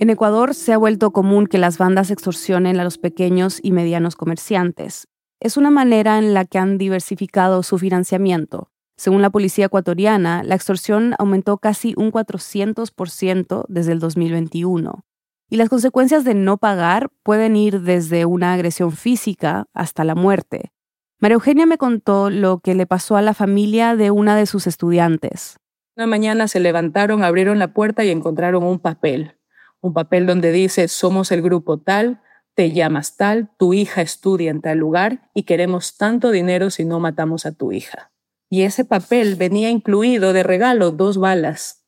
En 0.00 0.10
Ecuador 0.10 0.54
se 0.54 0.72
ha 0.72 0.78
vuelto 0.78 1.10
común 1.10 1.48
que 1.48 1.58
las 1.58 1.76
bandas 1.76 2.12
extorsionen 2.12 2.78
a 2.78 2.84
los 2.84 2.98
pequeños 2.98 3.58
y 3.60 3.72
medianos 3.72 4.14
comerciantes. 4.14 5.08
Es 5.40 5.56
una 5.56 5.72
manera 5.72 6.18
en 6.18 6.34
la 6.34 6.44
que 6.44 6.58
han 6.58 6.78
diversificado 6.78 7.64
su 7.64 7.78
financiamiento. 7.78 8.70
Según 8.96 9.22
la 9.22 9.30
policía 9.30 9.66
ecuatoriana, 9.66 10.44
la 10.44 10.54
extorsión 10.54 11.16
aumentó 11.18 11.58
casi 11.58 11.94
un 11.96 12.12
400% 12.12 13.64
desde 13.68 13.92
el 13.92 13.98
2021. 13.98 15.04
Y 15.50 15.56
las 15.56 15.68
consecuencias 15.68 16.22
de 16.22 16.34
no 16.34 16.58
pagar 16.58 17.10
pueden 17.24 17.56
ir 17.56 17.80
desde 17.80 18.24
una 18.24 18.52
agresión 18.52 18.92
física 18.92 19.66
hasta 19.74 20.04
la 20.04 20.14
muerte. 20.14 20.70
María 21.18 21.34
Eugenia 21.34 21.66
me 21.66 21.78
contó 21.78 22.30
lo 22.30 22.60
que 22.60 22.76
le 22.76 22.86
pasó 22.86 23.16
a 23.16 23.22
la 23.22 23.34
familia 23.34 23.96
de 23.96 24.12
una 24.12 24.36
de 24.36 24.46
sus 24.46 24.68
estudiantes. 24.68 25.56
Una 25.96 26.06
mañana 26.06 26.46
se 26.46 26.60
levantaron, 26.60 27.24
abrieron 27.24 27.58
la 27.58 27.72
puerta 27.74 28.04
y 28.04 28.10
encontraron 28.10 28.62
un 28.62 28.78
papel. 28.78 29.37
Un 29.80 29.92
papel 29.94 30.26
donde 30.26 30.52
dice, 30.52 30.88
somos 30.88 31.30
el 31.32 31.42
grupo 31.42 31.78
tal, 31.78 32.20
te 32.54 32.72
llamas 32.72 33.16
tal, 33.16 33.50
tu 33.56 33.74
hija 33.74 34.02
estudia 34.02 34.50
en 34.50 34.60
tal 34.60 34.78
lugar 34.78 35.30
y 35.34 35.44
queremos 35.44 35.96
tanto 35.96 36.30
dinero 36.30 36.70
si 36.70 36.84
no 36.84 36.98
matamos 36.98 37.46
a 37.46 37.52
tu 37.52 37.72
hija. 37.72 38.10
Y 38.50 38.62
ese 38.62 38.84
papel 38.84 39.36
venía 39.36 39.70
incluido 39.70 40.32
de 40.32 40.42
regalo 40.42 40.90
dos 40.90 41.18
balas 41.18 41.84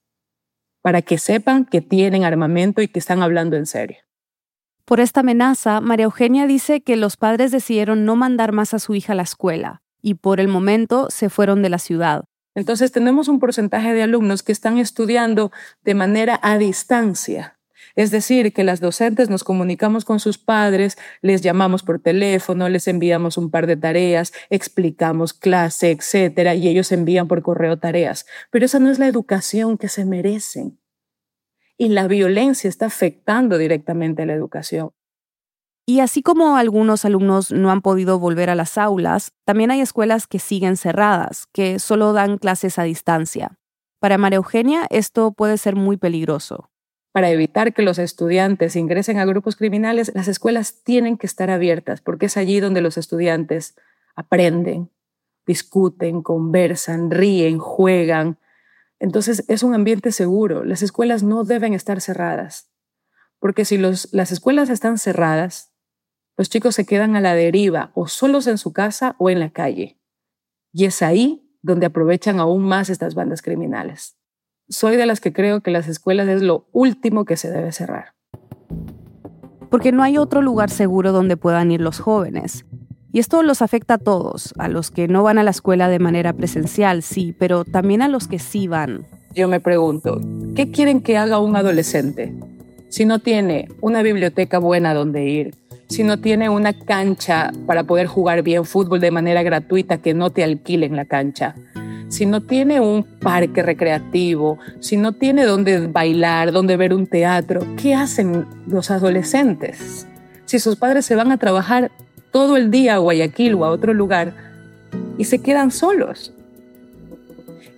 para 0.82 1.02
que 1.02 1.18
sepan 1.18 1.64
que 1.64 1.80
tienen 1.80 2.25
armamento 2.25 2.82
y 2.82 2.88
que 2.88 2.99
están 2.99 3.23
hablando 3.23 3.56
en 3.56 3.66
serio. 3.66 3.99
Por 4.85 5.00
esta 5.00 5.20
amenaza, 5.20 5.80
María 5.80 6.04
Eugenia 6.04 6.47
dice 6.47 6.80
que 6.80 6.97
los 6.97 7.16
padres 7.16 7.52
decidieron 7.52 8.04
no 8.04 8.16
mandar 8.16 8.52
más 8.52 8.75
a 8.75 8.78
su 8.78 8.94
hija 8.94 9.12
a 9.12 9.16
la 9.16 9.23
escuela 9.23 9.82
y 10.02 10.14
por 10.14 10.40
el 10.40 10.49
momento 10.49 11.11
se 11.11 11.30
fueron 11.30 11.62
de 11.62 11.68
la 11.68 11.78
ciudad. 11.78 12.25
Entonces 12.54 12.90
tenemos 12.90 13.28
un 13.28 13.38
porcentaje 13.38 13.92
de 13.92 14.02
alumnos 14.02 14.42
que 14.42 14.52
están 14.52 14.78
estudiando 14.78 15.52
de 15.82 15.94
manera 15.94 16.40
a 16.42 16.59
distancia. 16.59 17.60
Es 17.97 18.11
decir, 18.11 18.52
que 18.52 18.64
las 18.64 18.80
docentes 18.80 19.30
nos 19.30 19.44
comunicamos 19.44 20.04
con 20.04 20.20
sus 20.20 20.38
padres, 20.38 20.99
les 21.23 21.40
llamamos 21.40 21.82
por 21.82 22.00
teléfono, 22.00 22.68
les 22.68 22.88
enviamos 22.88 23.37
un 23.38 23.50
par 23.50 23.66
de 23.66 23.76
tareas, 23.76 24.32
explicamos 24.50 25.32
clase, 25.32 25.90
etcétera, 25.90 26.54
y 26.54 26.68
ellos 26.68 26.92
envían 26.92 27.28
por 27.28 27.42
correo 27.42 27.78
tareas. 27.78 28.26
Pero 28.50 28.64
esa 28.64 28.78
no 28.78 28.90
es 28.90 28.99
la 28.99 29.09
educación 29.09 29.78
que 29.78 29.88
se 29.88 30.04
merecen 30.04 30.80
y 31.80 31.88
la 31.88 32.06
violencia 32.09 32.68
está 32.68 32.87
afectando 32.87 33.56
directamente 33.56 34.23
a 34.23 34.26
la 34.26 34.35
educación. 34.35 34.90
Y 35.87 36.00
así 36.00 36.20
como 36.23 36.59
algunos 36.59 37.06
alumnos 37.06 37.52
no 37.52 37.70
han 37.70 37.80
podido 37.80 38.18
volver 38.18 38.50
a 38.50 38.54
las 38.54 38.76
aulas, 38.76 39.32
también 39.47 39.70
hay 39.70 39.80
escuelas 39.80 40.26
que 40.26 40.38
siguen 40.38 40.76
cerradas, 40.76 41.47
que 41.54 41.78
solo 41.78 42.12
dan 42.12 42.37
clases 42.37 42.78
a 42.78 42.82
distancia. 42.82 43.59
Para 43.99 44.18
María 44.18 44.37
Eugenia 44.37 44.87
esto 44.90 45.32
puede 45.32 45.56
ser 45.56 45.75
muy 45.75 45.97
peligroso. 45.97 46.70
Para 47.12 47.31
evitar 47.31 47.75
que 47.75 47.83
los 47.83 47.99
estudiantes 47.99 48.76
ingresen 48.76 49.19
a 49.19 49.25
grupos 49.25 49.57
criminales, 49.57 50.12
las 50.14 50.29
escuelas 50.29 50.83
tienen 50.85 51.19
que 51.19 51.26
estar 51.26 51.50
abiertas, 51.50 52.00
porque 52.00 52.26
es 52.26 52.37
allí 52.37 52.61
donde 52.61 52.81
los 52.81 52.97
estudiantes 52.97 53.75
aprenden, 54.14 54.90
discuten, 55.45 56.23
conversan, 56.23 57.11
ríen, 57.11 57.59
juegan, 57.59 58.38
entonces 59.00 59.45
es 59.49 59.62
un 59.62 59.75
ambiente 59.75 60.12
seguro. 60.12 60.64
Las 60.64 60.83
escuelas 60.83 61.23
no 61.23 61.43
deben 61.43 61.73
estar 61.73 62.00
cerradas, 62.00 62.71
porque 63.40 63.64
si 63.64 63.79
las 63.79 64.07
escuelas 64.12 64.69
están 64.69 64.99
cerradas, 64.99 65.73
los 66.37 66.49
chicos 66.49 66.75
se 66.75 66.87
quedan 66.87 67.17
a 67.17 67.21
la 67.21 67.35
deriva 67.35 67.90
o 67.95 68.07
solos 68.07 68.47
en 68.47 68.59
su 68.59 68.73
casa 68.73 69.17
o 69.19 69.31
en 69.31 69.40
la 69.40 69.50
calle. 69.50 69.99
Y 70.73 70.85
es 70.85 71.02
ahí 71.02 71.50
donde 71.62 71.87
aprovechan 71.87 72.38
aún 72.38 72.62
más 72.62 72.88
estas 72.88 73.14
bandas 73.14 73.43
criminales. 73.43 74.17
Soy 74.71 74.95
de 74.95 75.05
las 75.05 75.21
que 75.21 75.33
creo 75.33 75.62
que 75.62 75.73
las 75.73 75.89
escuelas 75.89 76.29
es 76.29 76.43
lo 76.43 76.69
último 76.71 77.25
que 77.25 77.37
se 77.37 77.50
debe 77.50 77.73
cerrar. 77.73 78.15
Porque 79.69 79.91
no 79.91 80.05
hay 80.05 80.17
otro 80.17 80.43
lugar 80.43 80.71
seguro 80.71 81.11
donde 81.11 81.37
puedan 81.37 81.73
ir 81.73 81.81
los 81.81 81.99
jóvenes. 81.99 82.65
Y 83.12 83.19
esto 83.19 83.43
los 83.43 83.62
afecta 83.62 83.95
a 83.95 83.99
todos, 83.99 84.55
a 84.59 84.69
los 84.69 84.93
que 84.93 85.09
no 85.09 85.25
van 85.25 85.39
a 85.39 85.43
la 85.43 85.50
escuela 85.50 85.89
de 85.89 85.99
manera 85.99 86.33
presencial, 86.33 87.03
sí, 87.03 87.35
pero 87.37 87.65
también 87.65 88.00
a 88.00 88.09
los 88.09 88.29
que 88.29 88.39
sí 88.39 88.69
van. 88.69 89.09
Yo 89.35 89.49
me 89.49 89.59
pregunto, 89.59 90.21
¿qué 90.55 90.71
quieren 90.71 91.00
que 91.00 91.19
haga 91.19 91.41
un 91.41 91.57
adolescente 91.57 92.33
si 92.91 93.05
no 93.07 93.19
tiene 93.19 93.67
una 93.81 94.03
biblioteca 94.03 94.61
buena 94.61 94.95
donde 94.95 95.25
ir? 95.25 95.55
Si 95.90 96.04
no 96.04 96.20
tiene 96.20 96.49
una 96.49 96.73
cancha 96.73 97.50
para 97.66 97.82
poder 97.82 98.06
jugar 98.06 98.42
bien 98.42 98.64
fútbol 98.64 99.00
de 99.00 99.11
manera 99.11 99.42
gratuita 99.42 99.99
que 99.99 100.14
no 100.14 100.30
te 100.30 100.44
alquilen 100.44 100.94
la 100.94 101.04
cancha, 101.04 101.56
si 102.06 102.26
no 102.26 102.40
tiene 102.42 102.78
un 102.78 103.02
parque 103.02 103.61
recreativo, 103.61 104.59
si 104.78 104.97
no 104.97 105.11
tiene 105.11 105.44
donde 105.44 105.88
bailar, 105.88 106.52
donde 106.52 106.76
ver 106.76 106.94
un 106.94 107.09
teatro, 107.09 107.66
¿qué 107.76 107.94
hacen 107.94 108.47
los 108.68 108.92
adolescentes? 108.92 110.06
Si 110.44 110.61
sus 110.61 110.76
padres 110.76 111.06
se 111.06 111.16
van 111.16 111.32
a 111.32 111.38
trabajar 111.38 111.90
todo 112.30 112.56
el 112.56 112.70
día 112.70 112.94
a 112.94 112.99
Guayaquil 112.99 113.54
o 113.54 113.64
a 113.64 113.70
otro 113.70 113.92
lugar 113.92 114.32
y 115.18 115.25
se 115.25 115.40
quedan 115.40 115.73
solos. 115.73 116.32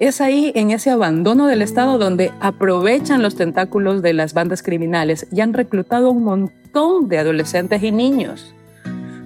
Es 0.03 0.21
ahí, 0.21 0.51
en 0.57 0.73
ese 0.73 0.91
abandono 0.91 1.47
del 1.47 1.63
Estado, 1.63 1.97
donde 1.97 2.33
aprovechan 2.41 3.23
los 3.23 3.37
tentáculos 3.37 4.03
de 4.03 4.13
las 4.13 4.35
bandas 4.35 4.61
criminales 4.61 5.29
y 5.31 5.43
han 5.43 5.53
reclutado 5.53 6.11
un 6.11 6.25
montón 6.25 7.09
de 7.09 7.19
adolescentes 7.19 7.81
y 7.85 7.93
niños. 7.93 8.53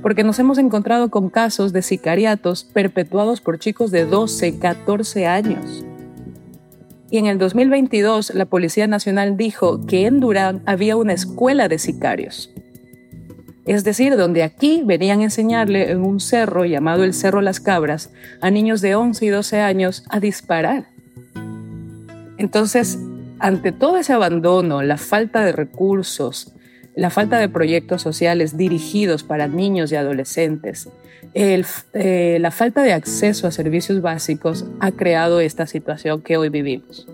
Porque 0.02 0.22
nos 0.22 0.38
hemos 0.38 0.58
encontrado 0.58 1.08
con 1.08 1.30
casos 1.30 1.72
de 1.72 1.80
sicariatos 1.80 2.64
perpetuados 2.64 3.40
por 3.40 3.58
chicos 3.58 3.90
de 3.90 4.04
12, 4.04 4.58
14 4.58 5.26
años. 5.26 5.86
Y 7.10 7.16
en 7.16 7.24
el 7.24 7.38
2022, 7.38 8.34
la 8.34 8.44
Policía 8.44 8.86
Nacional 8.86 9.38
dijo 9.38 9.86
que 9.86 10.04
en 10.04 10.20
Durán 10.20 10.60
había 10.66 10.98
una 10.98 11.14
escuela 11.14 11.68
de 11.68 11.78
sicarios. 11.78 12.50
Es 13.66 13.82
decir, 13.82 14.16
donde 14.16 14.44
aquí 14.44 14.82
venían 14.84 15.20
a 15.20 15.24
enseñarle 15.24 15.90
en 15.90 16.02
un 16.02 16.20
cerro 16.20 16.64
llamado 16.64 17.02
el 17.02 17.12
Cerro 17.12 17.40
Las 17.40 17.58
Cabras 17.58 18.10
a 18.40 18.50
niños 18.50 18.80
de 18.80 18.94
11 18.94 19.26
y 19.26 19.28
12 19.28 19.60
años 19.60 20.04
a 20.08 20.20
disparar. 20.20 20.86
Entonces, 22.38 22.98
ante 23.40 23.72
todo 23.72 23.98
ese 23.98 24.12
abandono, 24.12 24.82
la 24.82 24.98
falta 24.98 25.44
de 25.44 25.50
recursos, 25.50 26.54
la 26.94 27.10
falta 27.10 27.38
de 27.38 27.48
proyectos 27.48 28.02
sociales 28.02 28.56
dirigidos 28.56 29.24
para 29.24 29.48
niños 29.48 29.90
y 29.90 29.96
adolescentes, 29.96 30.88
eh, 31.34 32.38
la 32.40 32.50
falta 32.52 32.82
de 32.82 32.92
acceso 32.92 33.46
a 33.46 33.50
servicios 33.50 34.00
básicos 34.00 34.64
ha 34.80 34.92
creado 34.92 35.40
esta 35.40 35.66
situación 35.66 36.22
que 36.22 36.36
hoy 36.36 36.50
vivimos. 36.50 37.08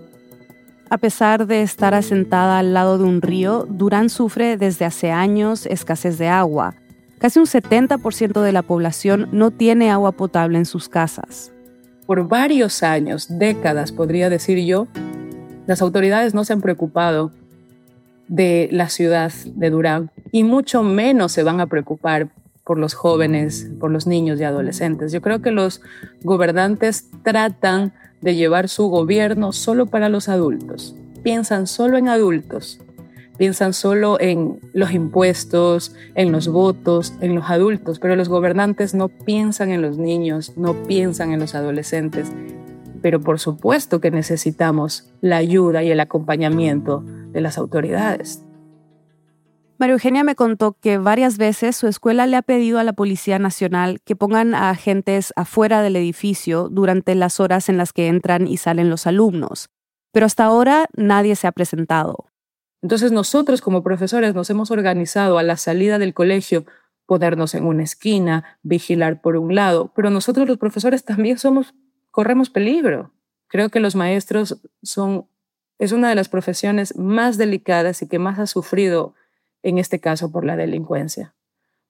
A 0.93 0.99
pesar 0.99 1.47
de 1.47 1.63
estar 1.63 1.95
asentada 1.95 2.59
al 2.59 2.75
lado 2.75 2.99
de 2.99 3.03
un 3.03 3.23
río, 3.23 3.65
Durán 3.67 4.11
sufre 4.11 4.57
desde 4.57 4.85
hace 4.85 5.09
años 5.09 5.65
escasez 5.65 6.19
de 6.19 6.27
agua. 6.27 6.75
Casi 7.17 7.39
un 7.39 7.47
70% 7.47 8.43
de 8.43 8.51
la 8.51 8.61
población 8.61 9.27
no 9.31 9.49
tiene 9.49 9.89
agua 9.89 10.11
potable 10.11 10.59
en 10.59 10.65
sus 10.65 10.89
casas. 10.89 11.51
Por 12.05 12.27
varios 12.27 12.83
años, 12.83 13.25
décadas 13.39 13.91
podría 13.91 14.29
decir 14.29 14.59
yo, 14.67 14.87
las 15.65 15.81
autoridades 15.81 16.35
no 16.35 16.45
se 16.45 16.53
han 16.53 16.61
preocupado 16.61 17.31
de 18.27 18.69
la 18.71 18.87
ciudad 18.87 19.33
de 19.47 19.71
Durán 19.71 20.11
y 20.31 20.43
mucho 20.43 20.83
menos 20.83 21.31
se 21.31 21.41
van 21.41 21.59
a 21.59 21.65
preocupar 21.65 22.29
por 22.63 22.77
los 22.77 22.93
jóvenes, 22.93 23.67
por 23.79 23.89
los 23.89 24.05
niños 24.05 24.39
y 24.39 24.43
adolescentes. 24.43 25.11
Yo 25.11 25.23
creo 25.23 25.41
que 25.41 25.49
los 25.49 25.81
gobernantes 26.21 27.09
tratan 27.23 27.93
de 28.23 28.35
llevar 28.35 28.69
su 28.69 28.87
gobierno 28.87 29.51
solo 29.51 29.85
para 29.85 30.09
los 30.09 30.29
adultos. 30.29 30.95
Piensan 31.23 31.67
solo 31.67 31.97
en 31.97 32.07
adultos, 32.07 32.79
piensan 33.37 33.73
solo 33.73 34.19
en 34.19 34.59
los 34.73 34.91
impuestos, 34.91 35.93
en 36.15 36.31
los 36.31 36.47
votos, 36.47 37.13
en 37.19 37.35
los 37.35 37.49
adultos, 37.49 37.99
pero 37.99 38.15
los 38.15 38.29
gobernantes 38.29 38.93
no 38.93 39.09
piensan 39.09 39.71
en 39.71 39.81
los 39.81 39.97
niños, 39.97 40.53
no 40.57 40.73
piensan 40.83 41.33
en 41.33 41.41
los 41.41 41.53
adolescentes. 41.53 42.31
Pero 43.01 43.19
por 43.19 43.39
supuesto 43.39 43.99
que 43.99 44.11
necesitamos 44.11 45.11
la 45.19 45.37
ayuda 45.37 45.83
y 45.83 45.91
el 45.91 45.99
acompañamiento 45.99 47.03
de 47.31 47.41
las 47.41 47.57
autoridades. 47.57 48.41
María 49.79 49.93
Eugenia 49.93 50.23
me 50.23 50.35
contó 50.35 50.77
que 50.79 50.97
varias 50.97 51.37
veces 51.37 51.75
su 51.75 51.87
escuela 51.87 52.27
le 52.27 52.37
ha 52.37 52.41
pedido 52.41 52.79
a 52.79 52.83
la 52.83 52.93
Policía 52.93 53.39
Nacional 53.39 54.01
que 54.05 54.15
pongan 54.15 54.53
a 54.53 54.69
agentes 54.69 55.33
afuera 55.35 55.81
del 55.81 55.95
edificio 55.95 56.69
durante 56.69 57.15
las 57.15 57.39
horas 57.39 57.69
en 57.69 57.77
las 57.77 57.91
que 57.91 58.07
entran 58.07 58.47
y 58.47 58.57
salen 58.57 58.89
los 58.89 59.07
alumnos, 59.07 59.69
pero 60.11 60.25
hasta 60.25 60.45
ahora 60.45 60.87
nadie 60.95 61.35
se 61.35 61.47
ha 61.47 61.51
presentado. 61.51 62.27
Entonces 62.83 63.11
nosotros 63.11 63.61
como 63.61 63.81
profesores 63.81 64.35
nos 64.35 64.49
hemos 64.49 64.69
organizado 64.69 65.37
a 65.37 65.43
la 65.43 65.57
salida 65.57 65.97
del 65.97 66.13
colegio 66.13 66.65
ponernos 67.05 67.55
en 67.55 67.65
una 67.65 67.83
esquina, 67.83 68.59
vigilar 68.61 69.21
por 69.21 69.37
un 69.37 69.55
lado, 69.55 69.91
pero 69.95 70.09
nosotros 70.09 70.47
los 70.47 70.57
profesores 70.57 71.03
también 71.03 71.39
somos 71.39 71.73
corremos 72.11 72.49
peligro. 72.49 73.11
Creo 73.47 73.69
que 73.69 73.79
los 73.79 73.95
maestros 73.95 74.61
son 74.83 75.27
es 75.79 75.91
una 75.91 76.09
de 76.09 76.15
las 76.15 76.29
profesiones 76.29 76.97
más 76.97 77.37
delicadas 77.37 78.01
y 78.01 78.07
que 78.07 78.19
más 78.19 78.39
ha 78.39 78.45
sufrido 78.45 79.15
en 79.63 79.77
este 79.77 79.99
caso 79.99 80.31
por 80.31 80.45
la 80.45 80.55
delincuencia, 80.55 81.33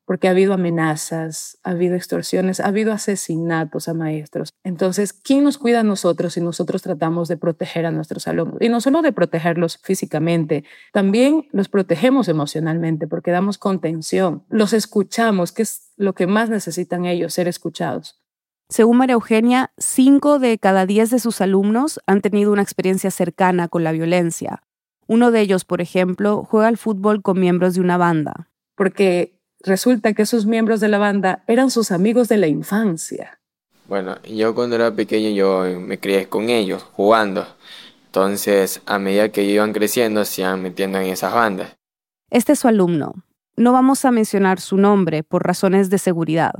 porque 0.05 0.27
ha 0.27 0.31
habido 0.31 0.53
amenazas, 0.53 1.57
ha 1.63 1.71
habido 1.71 1.95
extorsiones, 1.95 2.59
ha 2.59 2.67
habido 2.67 2.93
asesinatos 2.93 3.87
a 3.87 3.93
maestros. 3.93 4.49
Entonces, 4.63 5.13
¿quién 5.13 5.43
nos 5.43 5.57
cuida 5.57 5.81
a 5.81 5.83
nosotros 5.83 6.33
si 6.33 6.41
nosotros 6.41 6.81
tratamos 6.81 7.27
de 7.27 7.37
proteger 7.37 7.85
a 7.85 7.91
nuestros 7.91 8.27
alumnos? 8.27 8.57
Y 8.61 8.69
no 8.69 8.79
solo 8.79 9.01
de 9.01 9.11
protegerlos 9.11 9.77
físicamente, 9.77 10.63
también 10.91 11.47
los 11.51 11.67
protegemos 11.67 12.27
emocionalmente 12.27 13.07
porque 13.07 13.31
damos 13.31 13.57
contención, 13.57 14.43
los 14.49 14.73
escuchamos, 14.73 15.51
que 15.51 15.63
es 15.63 15.91
lo 15.97 16.13
que 16.13 16.27
más 16.27 16.49
necesitan 16.49 17.05
ellos, 17.05 17.33
ser 17.33 17.47
escuchados. 17.47 18.19
Según 18.69 18.97
María 18.97 19.13
Eugenia, 19.13 19.71
cinco 19.77 20.39
de 20.39 20.57
cada 20.57 20.85
diez 20.85 21.11
de 21.11 21.19
sus 21.19 21.41
alumnos 21.41 21.99
han 22.07 22.21
tenido 22.21 22.51
una 22.51 22.61
experiencia 22.61 23.11
cercana 23.11 23.67
con 23.67 23.83
la 23.83 23.91
violencia. 23.91 24.63
Uno 25.13 25.29
de 25.29 25.41
ellos, 25.41 25.63
por 25.63 25.79
ejemplo, 25.79 26.43
juega 26.43 26.67
al 26.67 26.77
fútbol 26.77 27.21
con 27.21 27.39
miembros 27.39 27.75
de 27.75 27.81
una 27.81 27.97
banda. 27.97 28.49
Porque 28.75 29.39
resulta 29.59 30.13
que 30.13 30.23
esos 30.23 30.47
miembros 30.47 30.79
de 30.79 30.87
la 30.87 30.97
banda 30.97 31.43
eran 31.45 31.69
sus 31.69 31.91
amigos 31.91 32.29
de 32.29 32.37
la 32.37 32.47
infancia. 32.47 33.39
Bueno, 33.87 34.17
yo 34.23 34.55
cuando 34.55 34.75
era 34.75 34.95
pequeño 34.95 35.29
yo 35.29 35.79
me 35.79 35.99
crié 35.99 36.27
con 36.29 36.49
ellos, 36.49 36.81
jugando. 36.81 37.45
Entonces, 38.07 38.81
a 38.87 38.97
medida 38.97 39.29
que 39.29 39.43
iban 39.43 39.71
creciendo, 39.71 40.25
se 40.25 40.41
iban 40.41 40.63
metiendo 40.63 40.97
en 40.97 41.05
esas 41.05 41.31
bandas. 41.31 41.77
Este 42.31 42.53
es 42.53 42.59
su 42.59 42.67
alumno. 42.67 43.13
No 43.55 43.71
vamos 43.71 44.05
a 44.05 44.11
mencionar 44.11 44.59
su 44.59 44.77
nombre 44.77 45.21
por 45.21 45.45
razones 45.45 45.91
de 45.91 45.99
seguridad. 45.99 46.55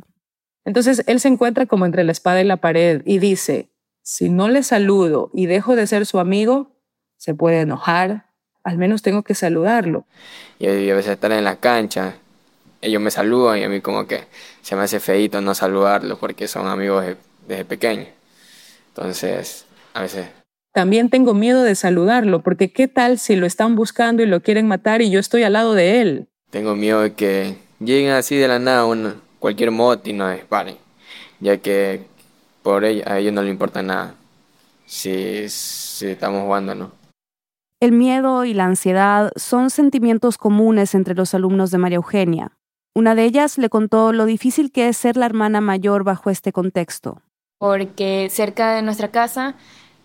Entonces, 0.64 1.04
él 1.08 1.20
se 1.20 1.28
encuentra 1.28 1.66
como 1.66 1.88
entre 1.88 2.04
la 2.04 2.12
espada 2.12 2.40
y 2.40 2.46
la 2.46 2.58
pared 2.58 3.02
y 3.04 3.18
dice, 3.18 3.72
si 4.04 4.30
no 4.30 4.48
le 4.48 4.62
saludo 4.62 5.32
y 5.34 5.48
dejo 5.48 5.76
de 5.76 5.88
ser 5.88 6.06
su 6.06 6.20
amigo, 6.20 6.70
se 7.18 7.34
puede 7.34 7.62
enojar, 7.62 8.32
al 8.64 8.78
menos 8.78 9.02
tengo 9.02 9.24
que 9.24 9.36
saludarlo. 9.36 10.06
Y 10.60 10.68
a 10.68 10.96
veces 10.96 11.14
estar 11.14 11.32
en 11.32 11.44
la 11.44 11.58
cancha 11.58 12.16
ellos 12.84 13.02
me 13.02 13.12
saludan 13.12 13.60
y 13.60 13.64
a 13.64 13.70
mí 13.70 13.80
como 13.80 14.06
que 14.06 14.26
se 14.62 14.76
me 14.76 14.84
hace 14.84 15.00
feito 15.00 15.42
no 15.42 15.56
saludarlos 15.56 16.20
porque 16.20 16.48
son 16.48 16.68
amigos 16.68 17.06
desde 17.48 17.66
pequeño. 17.66 18.06
Entonces, 18.90 19.66
a 19.94 20.02
veces... 20.02 20.28
También 20.74 21.10
tengo 21.10 21.34
miedo 21.34 21.64
de 21.64 21.76
saludarlo 21.76 22.42
porque 22.42 22.72
qué 22.72 22.88
tal 22.88 23.20
si 23.20 23.36
lo 23.36 23.46
están 23.46 23.76
buscando 23.76 24.22
y 24.22 24.26
lo 24.26 24.42
quieren 24.42 24.68
matar 24.68 25.02
y 25.02 25.10
yo 25.10 25.20
estoy 25.20 25.44
al 25.44 25.54
lado 25.54 25.74
de 25.76 26.02
él. 26.02 26.28
Tengo 26.50 26.76
miedo 26.76 27.02
de 27.02 27.14
que 27.14 27.56
lleguen 27.80 28.12
así 28.12 28.36
de 28.36 28.48
la 28.48 28.60
nada 28.60 28.86
una, 28.86 29.16
cualquier 29.40 29.72
moto 29.72 30.10
y 30.10 30.14
nos 30.14 30.34
disparen, 30.34 30.78
ya 31.40 31.58
que 31.58 32.02
por 32.64 32.84
ello, 32.84 33.04
a 33.06 33.20
ellos 33.20 33.34
no 33.34 33.42
les 33.44 33.52
importa 33.52 33.82
nada 33.82 34.16
si, 34.86 35.48
si 35.48 36.08
estamos 36.08 36.44
jugando 36.44 36.76
no. 36.76 37.03
El 37.84 37.92
miedo 37.92 38.46
y 38.46 38.54
la 38.54 38.64
ansiedad 38.64 39.34
son 39.36 39.70
sentimientos 39.70 40.38
comunes 40.38 40.96
entre 40.96 41.16
los 41.16 41.34
alumnos 41.34 41.70
de 41.70 41.80
María 41.80 41.98
Eugenia. 41.98 42.54
Una 42.96 43.14
de 43.14 43.26
ellas 43.26 43.58
le 43.58 43.68
contó 43.68 44.14
lo 44.14 44.24
difícil 44.24 44.72
que 44.72 44.88
es 44.88 44.96
ser 44.96 45.18
la 45.18 45.26
hermana 45.26 45.60
mayor 45.60 46.06
bajo 46.06 46.30
este 46.30 46.54
contexto. 46.54 47.22
Porque 47.58 48.30
cerca 48.32 48.72
de 48.72 48.84
nuestra 48.84 49.10
casa 49.10 49.56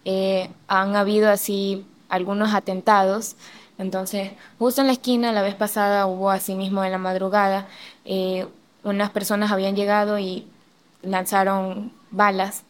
eh, 0.04 0.50
han 0.66 0.96
habido 0.96 1.30
así 1.30 1.86
algunos 2.08 2.52
atentados. 2.52 3.36
Entonces, 3.78 4.32
justo 4.58 4.80
en 4.80 4.88
la 4.88 4.94
esquina, 4.94 5.30
la 5.30 5.42
vez 5.42 5.54
pasada 5.54 6.06
hubo 6.06 6.30
así 6.30 6.56
mismo 6.56 6.82
en 6.82 6.90
la 6.90 6.98
madrugada, 6.98 7.68
eh, 8.04 8.48
unas 8.82 9.10
personas 9.10 9.52
habían 9.52 9.76
llegado 9.76 10.18
y 10.18 10.48
lanzaron 11.02 11.92
balas 12.10 12.64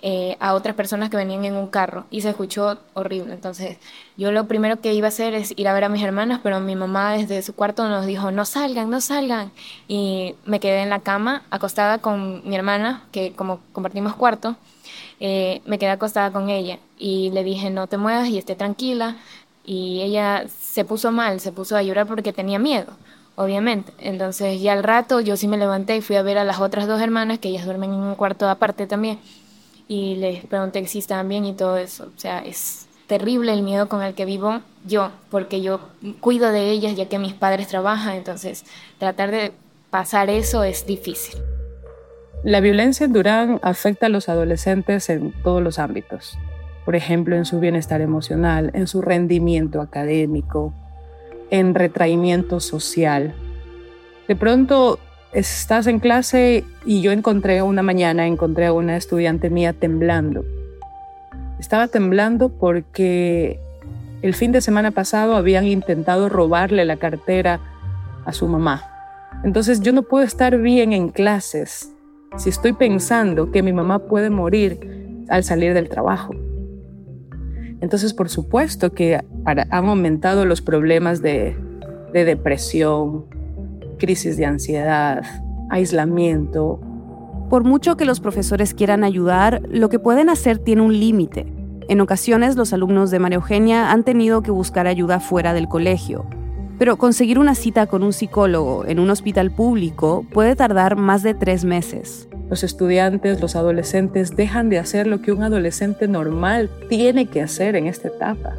eh, 0.00 0.36
a 0.38 0.54
otras 0.54 0.76
personas 0.76 1.10
que 1.10 1.16
venían 1.16 1.44
en 1.44 1.56
un 1.56 1.66
carro 1.66 2.06
y 2.10 2.20
se 2.20 2.30
escuchó 2.30 2.78
horrible. 2.94 3.34
Entonces 3.34 3.78
yo 4.16 4.30
lo 4.30 4.46
primero 4.46 4.80
que 4.80 4.94
iba 4.94 5.06
a 5.06 5.08
hacer 5.08 5.34
es 5.34 5.52
ir 5.56 5.66
a 5.66 5.74
ver 5.74 5.82
a 5.82 5.88
mis 5.88 6.04
hermanas, 6.04 6.38
pero 6.40 6.60
mi 6.60 6.76
mamá 6.76 7.14
desde 7.14 7.42
su 7.42 7.52
cuarto 7.52 7.88
nos 7.88 8.06
dijo, 8.06 8.30
no 8.30 8.44
salgan, 8.44 8.90
no 8.90 9.00
salgan. 9.00 9.50
Y 9.88 10.36
me 10.44 10.60
quedé 10.60 10.82
en 10.82 10.90
la 10.90 11.00
cama 11.00 11.42
acostada 11.50 11.98
con 11.98 12.48
mi 12.48 12.54
hermana, 12.54 13.02
que 13.10 13.32
como 13.32 13.58
compartimos 13.72 14.14
cuarto, 14.14 14.54
eh, 15.18 15.62
me 15.66 15.80
quedé 15.80 15.90
acostada 15.90 16.30
con 16.30 16.48
ella 16.48 16.78
y 16.96 17.30
le 17.30 17.42
dije, 17.42 17.70
no 17.70 17.88
te 17.88 17.96
muevas 17.96 18.28
y 18.28 18.38
esté 18.38 18.54
tranquila. 18.54 19.16
Y 19.64 20.02
ella 20.02 20.44
se 20.48 20.84
puso 20.84 21.10
mal, 21.10 21.40
se 21.40 21.50
puso 21.50 21.76
a 21.76 21.82
llorar 21.82 22.06
porque 22.06 22.32
tenía 22.32 22.60
miedo 22.60 22.92
obviamente. 23.34 23.92
Entonces 23.98 24.60
ya 24.60 24.72
al 24.72 24.82
rato 24.82 25.20
yo 25.20 25.36
sí 25.36 25.46
me 25.46 25.58
levanté 25.58 25.96
y 25.96 26.00
fui 26.00 26.16
a 26.16 26.22
ver 26.22 26.38
a 26.38 26.44
las 26.44 26.60
otras 26.60 26.88
dos 26.88 27.00
hermanas, 27.00 27.38
que 27.38 27.48
ellas 27.48 27.64
duermen 27.64 27.92
en 27.92 28.00
un 28.00 28.14
cuarto 28.16 28.48
aparte 28.48 28.86
también 28.88 29.20
y 29.88 30.16
les 30.16 30.44
pregunté 30.44 30.86
si 30.86 30.98
estaban 30.98 31.28
bien 31.28 31.46
y 31.46 31.54
todo 31.54 31.78
eso. 31.78 32.12
O 32.14 32.20
sea, 32.20 32.40
es 32.40 32.86
terrible 33.06 33.52
el 33.54 33.62
miedo 33.62 33.88
con 33.88 34.02
el 34.02 34.14
que 34.14 34.26
vivo 34.26 34.60
yo, 34.86 35.10
porque 35.30 35.62
yo 35.62 35.80
cuido 36.20 36.52
de 36.52 36.70
ellas 36.70 36.94
ya 36.94 37.08
que 37.08 37.18
mis 37.18 37.32
padres 37.32 37.66
trabajan, 37.66 38.16
entonces 38.16 38.64
tratar 38.98 39.30
de 39.30 39.52
pasar 39.90 40.28
eso 40.30 40.62
es 40.62 40.86
difícil. 40.86 41.40
La 42.44 42.60
violencia 42.60 43.06
en 43.06 43.12
Durán 43.12 43.58
afecta 43.62 44.06
a 44.06 44.10
los 44.10 44.28
adolescentes 44.28 45.08
en 45.10 45.32
todos 45.42 45.62
los 45.62 45.78
ámbitos. 45.78 46.38
Por 46.84 46.94
ejemplo, 46.94 47.34
en 47.34 47.44
su 47.44 47.58
bienestar 47.58 48.00
emocional, 48.00 48.70
en 48.74 48.86
su 48.86 49.02
rendimiento 49.02 49.80
académico, 49.80 50.72
en 51.50 51.74
retraimiento 51.74 52.60
social. 52.60 53.34
De 54.28 54.36
pronto 54.36 54.98
estás 55.32 55.86
en 55.86 56.00
clase 56.00 56.64
y 56.84 57.02
yo 57.02 57.12
encontré 57.12 57.62
una 57.62 57.82
mañana, 57.82 58.26
encontré 58.26 58.66
a 58.66 58.72
una 58.72 58.96
estudiante 58.96 59.50
mía 59.50 59.72
temblando. 59.72 60.44
Estaba 61.58 61.88
temblando 61.88 62.48
porque 62.48 63.58
el 64.22 64.34
fin 64.34 64.52
de 64.52 64.60
semana 64.60 64.90
pasado 64.90 65.36
habían 65.36 65.66
intentado 65.66 66.28
robarle 66.28 66.84
la 66.84 66.96
cartera 66.96 67.60
a 68.24 68.32
su 68.32 68.48
mamá. 68.48 68.82
Entonces 69.44 69.80
yo 69.80 69.92
no 69.92 70.02
puedo 70.02 70.24
estar 70.24 70.56
bien 70.58 70.92
en 70.92 71.10
clases 71.10 71.92
si 72.36 72.50
estoy 72.50 72.72
pensando 72.72 73.50
que 73.50 73.62
mi 73.62 73.72
mamá 73.72 74.00
puede 74.00 74.30
morir 74.30 75.24
al 75.28 75.44
salir 75.44 75.74
del 75.74 75.88
trabajo. 75.88 76.34
Entonces, 77.80 78.12
por 78.12 78.28
supuesto 78.28 78.92
que 78.92 79.20
han 79.44 79.88
aumentado 79.88 80.44
los 80.44 80.60
problemas 80.60 81.22
de, 81.22 81.56
de 82.12 82.24
depresión, 82.24 83.26
crisis 83.98 84.36
de 84.36 84.46
ansiedad, 84.46 85.22
aislamiento. 85.70 86.80
Por 87.50 87.64
mucho 87.64 87.96
que 87.96 88.04
los 88.04 88.20
profesores 88.20 88.74
quieran 88.74 89.04
ayudar, 89.04 89.62
lo 89.68 89.88
que 89.88 89.98
pueden 89.98 90.28
hacer 90.28 90.58
tiene 90.58 90.82
un 90.82 90.98
límite. 90.98 91.46
En 91.88 92.00
ocasiones 92.00 92.56
los 92.56 92.72
alumnos 92.72 93.10
de 93.10 93.18
María 93.18 93.36
Eugenia 93.36 93.90
han 93.90 94.04
tenido 94.04 94.42
que 94.42 94.50
buscar 94.50 94.86
ayuda 94.86 95.20
fuera 95.20 95.54
del 95.54 95.68
colegio. 95.68 96.26
Pero 96.78 96.96
conseguir 96.96 97.38
una 97.38 97.54
cita 97.54 97.86
con 97.86 98.02
un 98.02 98.12
psicólogo 98.12 98.84
en 98.86 99.00
un 99.00 99.10
hospital 99.10 99.50
público 99.50 100.24
puede 100.32 100.54
tardar 100.54 100.96
más 100.96 101.22
de 101.22 101.34
tres 101.34 101.64
meses. 101.64 102.28
Los 102.48 102.62
estudiantes, 102.62 103.40
los 103.40 103.56
adolescentes 103.56 104.36
dejan 104.36 104.68
de 104.70 104.78
hacer 104.78 105.06
lo 105.06 105.20
que 105.20 105.32
un 105.32 105.42
adolescente 105.42 106.06
normal 106.06 106.70
tiene 106.88 107.26
que 107.26 107.42
hacer 107.42 107.74
en 107.76 107.86
esta 107.86 108.08
etapa 108.08 108.54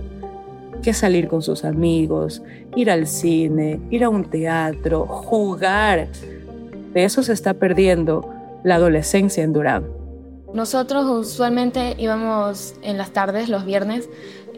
que 0.82 0.94
salir 0.94 1.28
con 1.28 1.42
sus 1.42 1.66
amigos, 1.66 2.42
ir 2.76 2.90
al 2.92 3.08
cine, 3.08 3.80
ir 3.90 4.04
a 4.04 4.10
un 4.10 4.26
teatro, 4.26 5.06
jugar. 5.06 6.08
De 6.94 7.04
eso 7.04 7.24
se 7.24 7.34
está 7.34 7.54
perdiendo 7.54 8.30
la 8.64 8.76
adolescencia 8.76 9.44
en 9.44 9.54
Durán. 9.54 9.86
Nosotros 10.54 11.06
usualmente 11.06 11.96
íbamos 11.98 12.74
en 12.82 12.98
las 12.98 13.12
tardes, 13.12 13.50
los 13.50 13.66
viernes, 13.66 14.10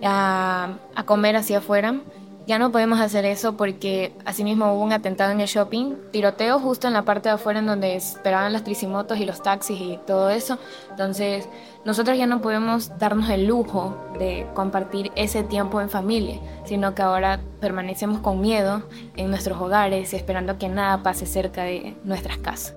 a, 0.04 0.78
a 0.96 1.06
comer 1.06 1.36
hacia 1.36 1.60
afuera 1.60 2.02
ya 2.48 2.58
no 2.58 2.72
podemos 2.72 3.00
hacer 3.00 3.26
eso 3.26 3.56
porque 3.56 4.14
asimismo 4.26 4.74
hubo 4.74 4.84
un 4.84 4.94
atentado 4.94 5.32
en 5.32 5.42
el 5.42 5.48
shopping, 5.48 5.96
tiroteo 6.12 6.60
justo 6.60 6.88
en 6.88 6.94
la 6.94 7.04
parte 7.04 7.30
de 7.30 7.36
afuera 7.36 7.60
en 7.60 7.68
donde 7.68 7.96
esperaban 7.96 8.52
las 8.52 8.64
tricimotos 8.64 9.20
y 9.20 9.26
los 9.26 9.44
taxis 9.44 9.80
y 9.80 10.00
todo 10.08 10.30
eso. 10.30 10.58
Entonces, 10.90 11.48
nosotros 11.86 12.18
ya 12.18 12.26
no 12.26 12.42
podemos 12.42 12.98
darnos 12.98 13.30
el 13.30 13.46
lujo 13.46 13.96
de 14.18 14.48
compartir 14.54 15.12
ese 15.16 15.44
tiempo 15.44 15.82
en 15.82 15.90
familia, 15.90 16.40
sino 16.66 16.96
que 16.96 17.04
ahora 17.04 17.40
permanecemos 17.60 18.20
con 18.20 18.42
miedo 18.42 18.84
en 19.16 19.30
nuestros 19.30 19.60
hogares, 19.62 20.14
esperando 20.14 20.58
que 20.58 20.68
nada 20.68 21.04
pase 21.04 21.26
cerca 21.26 21.64
de 21.64 21.96
nuestras 22.04 22.38
casas. 22.38 22.76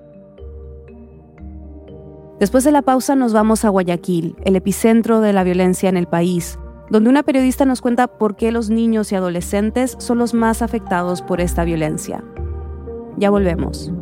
Después 2.39 2.65
de 2.65 2.73
la 2.73 2.83
pausa 2.83 3.15
nos 3.15 3.33
vamos 3.33 3.65
a 3.65 3.69
Guayaquil, 3.71 4.37
el 4.45 4.57
epicentro 4.57 5.21
de 5.21 5.33
la 5.33 5.45
violencia 5.45 5.89
en 5.89 5.97
el 5.97 6.07
país 6.07 6.59
donde 6.91 7.11
una 7.11 7.23
periodista 7.23 7.65
nos 7.65 7.81
cuenta 7.81 8.07
por 8.07 8.37
qué 8.37 8.53
los 8.53 8.71
niños 8.71 9.13
y 9.13 9.15
adolescentes 9.15 9.97
son 9.99 10.19
los 10.19 10.35
más 10.35 10.63
afectados 10.63 11.23
por 11.23 11.41
esta 11.41 11.65
violencia. 11.65 12.23
Ya 13.17 13.31
volvemos. 13.31 13.93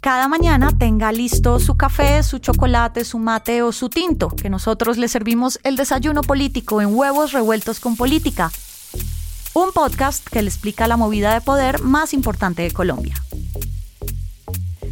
Cada 0.00 0.28
mañana 0.28 0.70
tenga 0.78 1.12
listo 1.12 1.60
su 1.60 1.76
café, 1.76 2.22
su 2.22 2.38
chocolate, 2.38 3.04
su 3.04 3.18
mate 3.18 3.62
o 3.62 3.70
su 3.70 3.90
tinto, 3.90 4.30
que 4.30 4.48
nosotros 4.48 4.96
le 4.96 5.08
servimos 5.08 5.60
el 5.62 5.76
desayuno 5.76 6.22
político 6.22 6.80
en 6.80 6.94
huevos 6.96 7.32
revueltos 7.32 7.80
con 7.80 7.96
política. 7.96 8.50
Un 9.52 9.72
podcast 9.72 10.26
que 10.26 10.40
le 10.40 10.48
explica 10.48 10.88
la 10.88 10.96
movida 10.96 11.34
de 11.34 11.42
poder 11.42 11.82
más 11.82 12.14
importante 12.14 12.62
de 12.62 12.70
Colombia. 12.70 13.14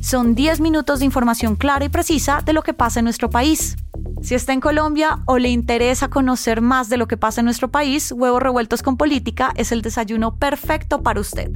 Son 0.00 0.34
10 0.34 0.61
minutos 0.61 1.00
de 1.00 1.04
información 1.04 1.56
clara 1.56 1.84
y 1.84 1.88
precisa 1.88 2.40
de 2.44 2.52
lo 2.52 2.62
que 2.62 2.74
pasa 2.74 3.00
en 3.00 3.04
nuestro 3.04 3.30
país, 3.30 3.76
Si 4.20 4.34
está 4.34 4.52
en 4.52 4.61
Colombia 4.61 5.20
o 5.26 5.38
le 5.38 5.48
interesa 5.48 6.08
conocer 6.08 6.61
más 6.61 6.88
de 6.88 6.96
lo 6.96 7.06
que 7.06 7.16
pasa 7.16 7.40
en 7.40 7.44
nuestro 7.44 7.68
país, 7.68 8.12
Huevos 8.12 8.42
Revueltos 8.42 8.82
con 8.82 8.96
Política 8.96 9.52
es 9.56 9.70
el 9.70 9.82
desayuno 9.82 10.37
perfecto 10.37 11.02
para 11.02 11.20
usted. 11.20 11.50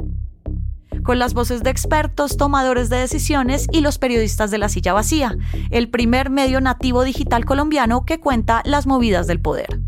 Con 1.02 1.18
las 1.18 1.35
voces 1.35 1.62
de 1.62 1.70
expertos, 1.70 2.37
tomadores 2.37 2.88
de 2.88 2.98
decisiones 2.98 3.66
y 3.72 3.81
los 3.81 3.98
periodistas 3.98 4.50
de 4.52 4.59
la 4.59 4.68
silla 4.68 4.92
vacía, 4.92 5.37
el 5.70 5.88
primer 5.88 6.31
medio 6.31 6.61
nativo 6.61 7.02
digital 7.02 7.44
colombiano 7.44 8.05
que 8.05 8.20
cuenta 8.20 8.62
las 8.64 8.87
movidas 8.87 9.26
del 9.26 9.40
poder. 9.40 9.81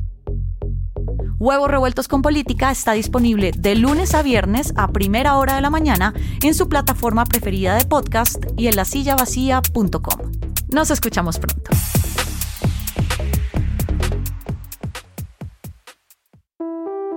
Huevos 1.40 1.68
Revueltos 1.68 2.06
con 2.06 2.22
Política 2.22 2.70
está 2.70 2.92
disponible 2.92 3.50
de 3.58 3.74
lunes 3.74 4.14
a 4.14 4.22
viernes 4.22 4.72
a 4.76 4.88
primera 4.88 5.36
hora 5.36 5.56
de 5.56 5.62
la 5.62 5.70
mañana 5.70 6.14
en 6.44 6.54
su 6.54 6.68
plataforma 6.68 7.24
preferida 7.24 7.74
de 7.74 7.84
podcast 7.84 8.36
y 8.56 8.68
en 8.68 8.76
lasillavacía.com. 8.76 10.32
Nos 10.72 10.90
escuchamos 10.92 11.40
pronto. 11.40 11.70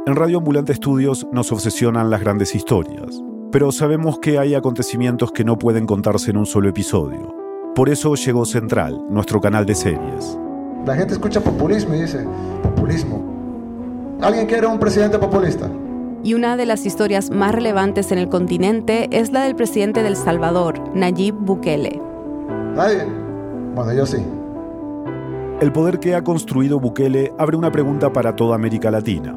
En 0.07 0.15
Radio 0.15 0.39
Ambulante 0.39 0.71
Estudios 0.71 1.27
nos 1.31 1.51
obsesionan 1.51 2.09
las 2.09 2.21
grandes 2.21 2.55
historias, 2.55 3.21
pero 3.51 3.71
sabemos 3.71 4.17
que 4.17 4.39
hay 4.39 4.55
acontecimientos 4.55 5.31
que 5.31 5.43
no 5.43 5.59
pueden 5.59 5.85
contarse 5.85 6.31
en 6.31 6.37
un 6.37 6.47
solo 6.47 6.69
episodio. 6.69 7.35
Por 7.75 7.89
eso 7.89 8.15
llegó 8.15 8.45
Central, 8.45 8.99
nuestro 9.11 9.39
canal 9.41 9.67
de 9.67 9.75
series. 9.75 10.39
La 10.87 10.95
gente 10.95 11.13
escucha 11.13 11.41
populismo 11.41 11.93
y 11.93 12.01
dice, 12.01 12.25
populismo, 12.63 13.36
¿Alguien 14.21 14.47
quiere 14.47 14.65
un 14.65 14.79
presidente 14.79 15.19
populista? 15.19 15.69
Y 16.23 16.33
una 16.33 16.57
de 16.57 16.65
las 16.65 16.85
historias 16.85 17.29
más 17.29 17.53
relevantes 17.53 18.11
en 18.11 18.17
el 18.17 18.29
continente 18.29 19.07
es 19.11 19.31
la 19.31 19.43
del 19.43 19.55
presidente 19.55 20.01
del 20.01 20.15
Salvador, 20.15 20.81
Nayib 20.95 21.35
Bukele. 21.35 22.01
¿Nadie? 22.75 23.05
Bueno, 23.75 23.93
yo 23.93 24.05
sí. 24.05 24.17
El 25.61 25.71
poder 25.71 25.99
que 25.99 26.15
ha 26.15 26.23
construido 26.23 26.79
Bukele 26.79 27.31
abre 27.37 27.57
una 27.57 27.71
pregunta 27.71 28.11
para 28.11 28.35
toda 28.35 28.55
América 28.55 28.89
Latina. 28.89 29.35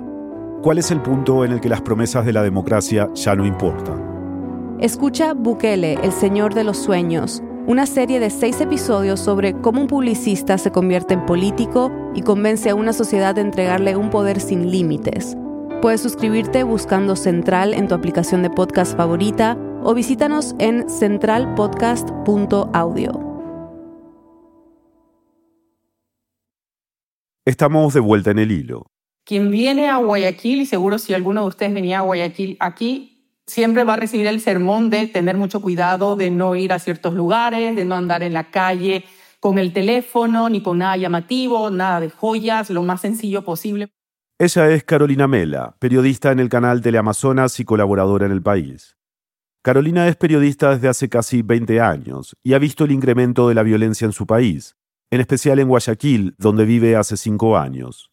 ¿Cuál 0.62 0.79
es 0.79 0.90
el 0.90 1.01
punto 1.03 1.45
en 1.45 1.53
el 1.53 1.61
que 1.61 1.69
las 1.69 1.83
promesas 1.83 2.25
de 2.25 2.33
la 2.33 2.43
democracia 2.43 3.11
ya 3.14 3.35
no 3.35 3.47
importan? 3.47 4.79
Escucha 4.81 5.35
Bukele, 5.35 5.99
el 6.03 6.12
Señor 6.12 6.55
de 6.55 6.64
los 6.64 6.79
Sueños, 6.79 7.43
una 7.66 7.87
serie 7.87 8.20
de 8.20 8.31
seis 8.31 8.61
episodios 8.61 9.18
sobre 9.20 9.55
cómo 9.55 9.83
un 9.83 9.87
publicista 9.87 10.59
se 10.59 10.70
convierte 10.70 11.14
en 11.14 11.25
político 11.27 11.90
y 12.14 12.23
convence 12.23 12.70
a 12.70 12.75
una 12.75 12.92
sociedad 12.92 13.35
de 13.35 13.40
entregarle 13.42 13.96
un 13.96 14.11
poder 14.11 14.40
sin 14.40 14.70
límites. 14.70 15.37
Puedes 15.83 16.01
suscribirte 16.01 16.62
buscando 16.62 17.16
Central 17.16 17.75
en 17.75 17.88
tu 17.88 17.94
aplicación 17.94 18.42
de 18.42 18.51
podcast 18.51 18.96
favorita 18.96 19.59
o 19.83 19.94
visítanos 19.94 20.55
en 20.59 20.88
centralpodcast.audio. 20.90 23.31
Estamos 27.46 27.94
de 27.94 28.01
vuelta 28.01 28.31
en 28.31 28.38
el 28.38 28.53
hilo. 28.53 28.85
Quien 29.25 29.51
viene 29.51 29.88
a 29.88 29.96
Guayaquil, 29.96 30.61
y 30.61 30.66
seguro 30.66 30.99
si 30.99 31.14
alguno 31.14 31.40
de 31.42 31.49
ustedes 31.49 31.73
venía 31.73 32.01
a 32.01 32.03
Guayaquil 32.03 32.59
aquí, 32.61 33.10
siempre 33.50 33.84
va 33.84 33.94
a 33.94 33.96
recibir 33.96 34.26
el 34.26 34.40
sermón 34.40 34.90
de 34.90 35.08
tener 35.08 35.36
mucho 35.36 35.60
cuidado, 35.60 36.14
de 36.14 36.30
no 36.30 36.54
ir 36.54 36.72
a 36.72 36.78
ciertos 36.78 37.14
lugares, 37.14 37.74
de 37.74 37.84
no 37.84 37.96
andar 37.96 38.22
en 38.22 38.32
la 38.32 38.50
calle 38.50 39.04
con 39.40 39.58
el 39.58 39.72
teléfono, 39.72 40.48
ni 40.48 40.62
con 40.62 40.78
nada 40.78 40.96
llamativo, 40.96 41.70
nada 41.70 42.00
de 42.00 42.10
joyas, 42.10 42.70
lo 42.70 42.82
más 42.82 43.00
sencillo 43.00 43.42
posible. 43.42 43.88
Ella 44.38 44.70
es 44.70 44.84
Carolina 44.84 45.26
Mela, 45.26 45.76
periodista 45.78 46.30
en 46.30 46.38
el 46.38 46.48
canal 46.48 46.80
Teleamazonas 46.80 47.58
y 47.58 47.64
colaboradora 47.64 48.26
en 48.26 48.32
el 48.32 48.42
país. 48.42 48.96
Carolina 49.62 50.08
es 50.08 50.16
periodista 50.16 50.70
desde 50.70 50.88
hace 50.88 51.08
casi 51.08 51.42
20 51.42 51.80
años 51.80 52.36
y 52.42 52.54
ha 52.54 52.58
visto 52.58 52.84
el 52.84 52.92
incremento 52.92 53.48
de 53.48 53.54
la 53.54 53.62
violencia 53.62 54.06
en 54.06 54.12
su 54.12 54.26
país, 54.26 54.76
en 55.10 55.20
especial 55.20 55.58
en 55.58 55.68
Guayaquil, 55.68 56.34
donde 56.38 56.64
vive 56.64 56.96
hace 56.96 57.16
cinco 57.16 57.58
años. 57.58 58.10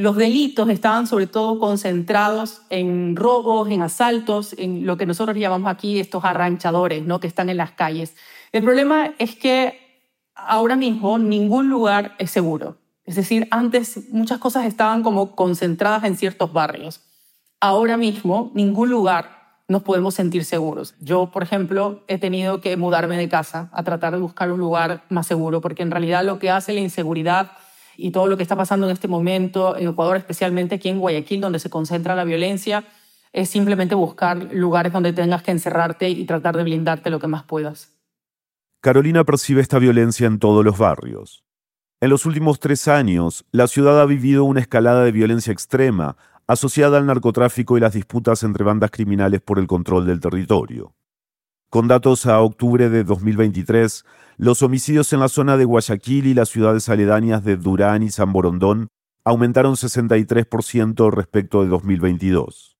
Los 0.00 0.16
delitos 0.16 0.70
estaban 0.70 1.06
sobre 1.06 1.26
todo 1.26 1.58
concentrados 1.58 2.62
en 2.70 3.16
robos, 3.16 3.68
en 3.68 3.82
asaltos, 3.82 4.54
en 4.56 4.86
lo 4.86 4.96
que 4.96 5.04
nosotros 5.04 5.36
llamamos 5.36 5.70
aquí 5.70 6.00
estos 6.00 6.24
arranchadores, 6.24 7.04
¿no? 7.04 7.20
que 7.20 7.26
están 7.26 7.50
en 7.50 7.58
las 7.58 7.72
calles. 7.72 8.16
El 8.50 8.62
problema 8.62 9.12
es 9.18 9.36
que 9.36 10.08
ahora 10.34 10.74
mismo 10.74 11.18
ningún 11.18 11.68
lugar 11.68 12.14
es 12.18 12.30
seguro. 12.30 12.78
Es 13.04 13.16
decir, 13.16 13.46
antes 13.50 14.08
muchas 14.10 14.38
cosas 14.38 14.64
estaban 14.64 15.02
como 15.02 15.36
concentradas 15.36 16.04
en 16.04 16.16
ciertos 16.16 16.50
barrios. 16.50 17.02
Ahora 17.60 17.98
mismo 17.98 18.52
ningún 18.54 18.88
lugar 18.88 19.58
nos 19.68 19.82
podemos 19.82 20.14
sentir 20.14 20.46
seguros. 20.46 20.94
Yo, 21.00 21.30
por 21.30 21.42
ejemplo, 21.42 22.04
he 22.08 22.16
tenido 22.16 22.62
que 22.62 22.78
mudarme 22.78 23.18
de 23.18 23.28
casa 23.28 23.68
a 23.70 23.82
tratar 23.82 24.14
de 24.14 24.20
buscar 24.20 24.50
un 24.50 24.60
lugar 24.60 25.04
más 25.10 25.26
seguro, 25.26 25.60
porque 25.60 25.82
en 25.82 25.90
realidad 25.90 26.24
lo 26.24 26.38
que 26.38 26.48
hace 26.48 26.72
la 26.72 26.80
inseguridad 26.80 27.52
y 28.00 28.10
todo 28.10 28.26
lo 28.26 28.36
que 28.36 28.42
está 28.42 28.56
pasando 28.56 28.86
en 28.86 28.92
este 28.92 29.08
momento 29.08 29.76
en 29.76 29.88
Ecuador, 29.88 30.16
especialmente 30.16 30.76
aquí 30.76 30.88
en 30.88 30.98
Guayaquil, 30.98 31.40
donde 31.40 31.58
se 31.58 31.70
concentra 31.70 32.14
la 32.14 32.24
violencia, 32.24 32.84
es 33.32 33.48
simplemente 33.48 33.94
buscar 33.94 34.52
lugares 34.52 34.92
donde 34.92 35.12
tengas 35.12 35.42
que 35.42 35.50
encerrarte 35.50 36.08
y 36.08 36.24
tratar 36.24 36.56
de 36.56 36.64
blindarte 36.64 37.10
lo 37.10 37.20
que 37.20 37.28
más 37.28 37.44
puedas. 37.44 37.92
Carolina 38.80 39.24
percibe 39.24 39.60
esta 39.60 39.78
violencia 39.78 40.26
en 40.26 40.38
todos 40.38 40.64
los 40.64 40.78
barrios. 40.78 41.44
En 42.00 42.08
los 42.08 42.24
últimos 42.24 42.60
tres 42.60 42.88
años, 42.88 43.44
la 43.52 43.66
ciudad 43.66 44.00
ha 44.00 44.06
vivido 44.06 44.44
una 44.44 44.60
escalada 44.60 45.04
de 45.04 45.12
violencia 45.12 45.52
extrema 45.52 46.16
asociada 46.46 46.96
al 46.98 47.06
narcotráfico 47.06 47.76
y 47.76 47.80
las 47.80 47.92
disputas 47.92 48.42
entre 48.42 48.64
bandas 48.64 48.90
criminales 48.90 49.40
por 49.40 49.58
el 49.58 49.66
control 49.66 50.06
del 50.06 50.18
territorio. 50.18 50.94
Con 51.70 51.86
datos 51.86 52.26
a 52.26 52.40
octubre 52.40 52.88
de 52.88 53.04
2023, 53.04 54.04
los 54.38 54.60
homicidios 54.60 55.12
en 55.12 55.20
la 55.20 55.28
zona 55.28 55.56
de 55.56 55.64
Guayaquil 55.64 56.26
y 56.26 56.34
las 56.34 56.48
ciudades 56.48 56.88
aledañas 56.88 57.44
de 57.44 57.56
Durán 57.56 58.02
y 58.02 58.10
San 58.10 58.32
Borondón 58.32 58.88
aumentaron 59.22 59.74
63% 59.76 61.12
respecto 61.12 61.62
de 61.62 61.68
2022. 61.68 62.76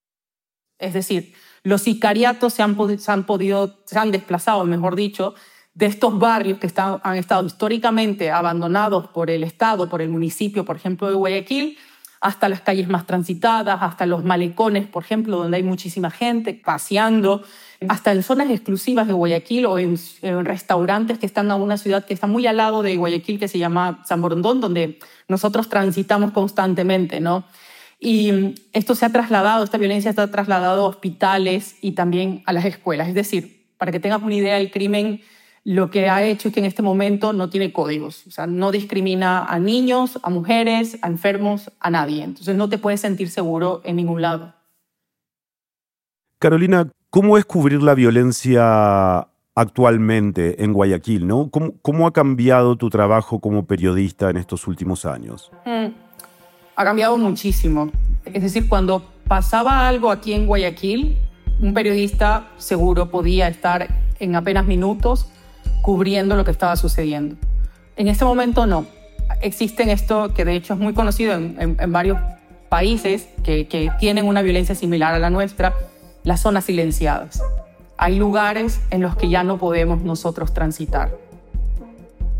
Es 0.80 0.92
decir, 0.92 1.34
los 1.62 1.82
sicariatos 1.82 2.52
se 2.52 2.64
han, 2.64 2.74
podido, 2.74 3.78
se 3.86 3.96
han 3.96 4.10
desplazado, 4.10 4.64
mejor 4.64 4.96
dicho, 4.96 5.36
de 5.72 5.86
estos 5.86 6.18
barrios 6.18 6.58
que 6.58 6.68
han 6.76 7.16
estado 7.16 7.46
históricamente 7.46 8.32
abandonados 8.32 9.06
por 9.10 9.30
el 9.30 9.44
Estado, 9.44 9.88
por 9.88 10.02
el 10.02 10.08
municipio, 10.08 10.64
por 10.64 10.74
ejemplo, 10.74 11.06
de 11.06 11.14
Guayaquil, 11.14 11.78
hasta 12.20 12.48
las 12.50 12.60
calles 12.60 12.88
más 12.88 13.06
transitadas, 13.06 13.78
hasta 13.80 14.04
los 14.04 14.24
malecones, 14.24 14.86
por 14.86 15.04
ejemplo, 15.04 15.38
donde 15.38 15.56
hay 15.56 15.62
muchísima 15.62 16.10
gente 16.10 16.52
paseando, 16.52 17.42
hasta 17.88 18.12
en 18.12 18.22
zonas 18.22 18.50
exclusivas 18.50 19.06
de 19.06 19.14
Guayaquil 19.14 19.64
o 19.64 19.78
en, 19.78 19.96
restaurantes 20.44 21.18
que 21.18 21.24
están 21.24 21.50
en 21.50 21.60
una 21.60 21.78
ciudad 21.78 22.04
que 22.04 22.12
está 22.12 22.26
muy 22.26 22.46
al 22.46 22.58
lado 22.58 22.82
de 22.82 22.96
Guayaquil, 22.96 23.38
que 23.38 23.48
se 23.48 23.58
llama 23.58 24.02
San 24.06 24.20
Borondón, 24.20 24.60
donde 24.60 24.98
nosotros 25.28 25.70
transitamos 25.70 26.32
constantemente, 26.32 27.20
¿no? 27.20 27.44
Y 27.98 28.54
esto 28.72 28.94
se 28.94 29.06
ha 29.06 29.10
trasladado, 29.10 29.64
esta 29.64 29.78
violencia 29.78 30.12
se 30.12 30.20
ha 30.20 30.30
trasladado 30.30 30.84
a 30.84 30.88
hospitales 30.88 31.76
y 31.80 31.92
también 31.92 32.42
a 32.44 32.52
las 32.52 32.66
escuelas. 32.66 33.08
Es 33.08 33.14
decir, 33.14 33.66
para 33.78 33.92
que 33.92 34.00
tengas 34.00 34.22
una 34.22 34.34
idea, 34.34 34.58
el 34.58 34.70
crimen 34.70 35.22
lo 35.64 35.90
que 35.90 36.08
ha 36.08 36.22
hecho 36.22 36.48
es 36.48 36.54
que 36.54 36.60
en 36.60 36.66
este 36.66 36.82
momento 36.82 37.32
no 37.32 37.50
tiene 37.50 37.72
códigos, 37.72 38.26
o 38.26 38.30
sea, 38.30 38.46
no 38.46 38.72
discrimina 38.72 39.44
a 39.44 39.58
niños, 39.58 40.18
a 40.22 40.30
mujeres, 40.30 40.98
a 41.02 41.08
enfermos, 41.08 41.70
a 41.80 41.90
nadie. 41.90 42.22
Entonces 42.22 42.56
no 42.56 42.68
te 42.68 42.78
puedes 42.78 43.00
sentir 43.00 43.28
seguro 43.30 43.82
en 43.84 43.96
ningún 43.96 44.22
lado. 44.22 44.54
Carolina, 46.38 46.88
¿cómo 47.10 47.36
es 47.36 47.44
cubrir 47.44 47.82
la 47.82 47.94
violencia 47.94 49.28
actualmente 49.54 50.64
en 50.64 50.72
Guayaquil? 50.72 51.26
¿no? 51.26 51.50
¿Cómo, 51.50 52.06
ha 52.06 52.12
cambiado 52.12 52.76
tu 52.76 52.88
trabajo 52.88 53.40
como 53.40 53.66
periodista 53.66 54.30
en 54.30 54.38
estos 54.38 54.66
últimos 54.66 55.04
años? 55.04 55.52
Mm, 55.66 55.88
ha 56.74 56.84
cambiado 56.84 57.18
muchísimo. 57.18 57.90
Es 58.24 58.42
decir, 58.42 58.66
cuando 58.66 59.04
pasaba 59.28 59.86
algo 59.86 60.10
aquí 60.10 60.32
en 60.32 60.46
Guayaquil, 60.46 61.18
un 61.60 61.74
periodista 61.74 62.48
seguro 62.56 63.10
podía 63.10 63.48
estar 63.48 63.88
en 64.18 64.34
apenas 64.34 64.64
minutos 64.64 65.30
cubriendo 65.82 66.36
lo 66.36 66.44
que 66.44 66.50
estaba 66.50 66.76
sucediendo. 66.76 67.36
En 67.96 68.08
este 68.08 68.24
momento 68.24 68.66
no. 68.66 68.86
Existen 69.40 69.88
esto 69.88 70.34
que 70.34 70.44
de 70.44 70.54
hecho 70.54 70.74
es 70.74 70.80
muy 70.80 70.92
conocido 70.92 71.34
en, 71.34 71.76
varios 71.92 72.18
países 72.68 73.28
que, 73.42 73.66
que 73.68 73.90
tienen 73.98 74.26
una 74.26 74.42
violencia 74.42 74.74
similar 74.74 75.14
a 75.14 75.18
la 75.18 75.30
nuestra, 75.30 75.74
las 76.24 76.40
zonas 76.40 76.64
silenciadas. 76.64 77.42
Hay 77.96 78.16
lugares 78.16 78.80
en 78.90 79.02
los 79.02 79.16
que 79.16 79.28
ya 79.28 79.44
no 79.44 79.58
podemos 79.58 80.02
nosotros 80.02 80.52
transitar. 80.54 81.10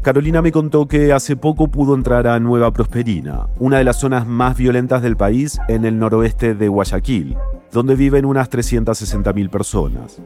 Carolina 0.03 0.41
me 0.41 0.51
contó 0.51 0.89
que 0.89 1.13
hace 1.13 1.37
poco 1.37 1.69
pudo 1.69 1.95
entrar 1.95 2.27
a 2.27 2.41
Nueva 2.41 2.73
Prosperina, 2.73 3.49
una 3.59 3.77
de 3.77 3.85
las 3.85 3.99
zonas 3.99 4.27
más 4.27 4.57
violentas 4.57 5.03
del 5.03 5.19
país 5.19 5.61
en 5.69 5.85
el 5.85 5.99
noroeste 5.99 6.55
de 6.55 6.69
Guayaquil, 6.69 7.37
donde 7.73 7.95
viven 7.95 8.25
unas 8.25 8.51
360.000 8.51 9.51
personas 9.51 10.21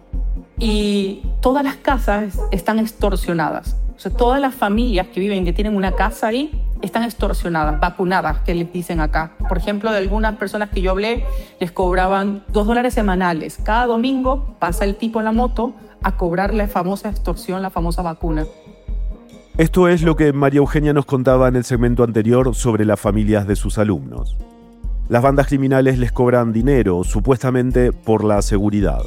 y 0.59 1.23
todas 1.41 1.65
las 1.65 1.77
casas 1.77 2.39
están 2.51 2.79
extorsionadas. 2.79 3.77
O 3.97 3.99
sea, 3.99 4.13
todas 4.13 4.41
las 4.41 4.55
familias 4.55 5.09
que 5.09 5.21
viven, 5.21 5.45
que 5.45 5.53
tienen 5.53 5.77
una 5.77 5.93
casa 5.93 6.29
ahí, 6.29 6.51
están 6.83 7.05
extorsionadas, 7.05 7.79
vacunadas, 7.81 8.39
que 8.41 8.55
les 8.55 8.73
dicen 8.73 9.01
acá. 9.01 9.33
Por 9.49 9.57
ejemplo, 9.57 9.93
de 9.93 9.99
algunas 9.99 10.37
personas 10.37 10.71
que 10.71 10.83
yo 10.83 10.91
hablé, 10.91 11.25
les 11.61 11.71
cobraban 11.71 12.45
dos 12.49 12.67
dólares 12.67 12.95
semanales. 12.95 13.59
Cada 13.63 13.87
domingo 13.87 14.57
pasa 14.59 14.85
el 14.85 14.97
tipo 14.97 15.21
en 15.21 15.27
la 15.27 15.33
moto 15.33 15.75
a 16.03 16.17
cobrar 16.17 16.53
la 16.53 16.67
famosa 16.67 17.09
extorsión, 17.09 17.63
la 17.63 17.71
famosa 17.71 18.03
vacuna. 18.03 18.45
Esto 19.57 19.89
es 19.89 20.03
lo 20.03 20.17
que 20.17 20.33
María 20.33 20.59
Eugenia 20.59 20.93
nos 20.93 21.07
contaba 21.07 21.47
en 21.47 21.57
el 21.57 21.65
segmento 21.65 22.03
anterior 22.03 22.55
sobre 22.55 22.85
las 22.85 22.99
familias 22.99 23.47
de 23.47 23.55
sus 23.55 23.79
alumnos. 23.79 24.37
Las 25.07 25.23
bandas 25.23 25.49
criminales 25.49 25.99
les 25.99 26.13
cobran 26.13 26.55
dinero, 26.55 27.05
supuestamente 27.05 27.93
por 27.93 28.25
la 28.25 28.41
seguridad. 28.41 29.03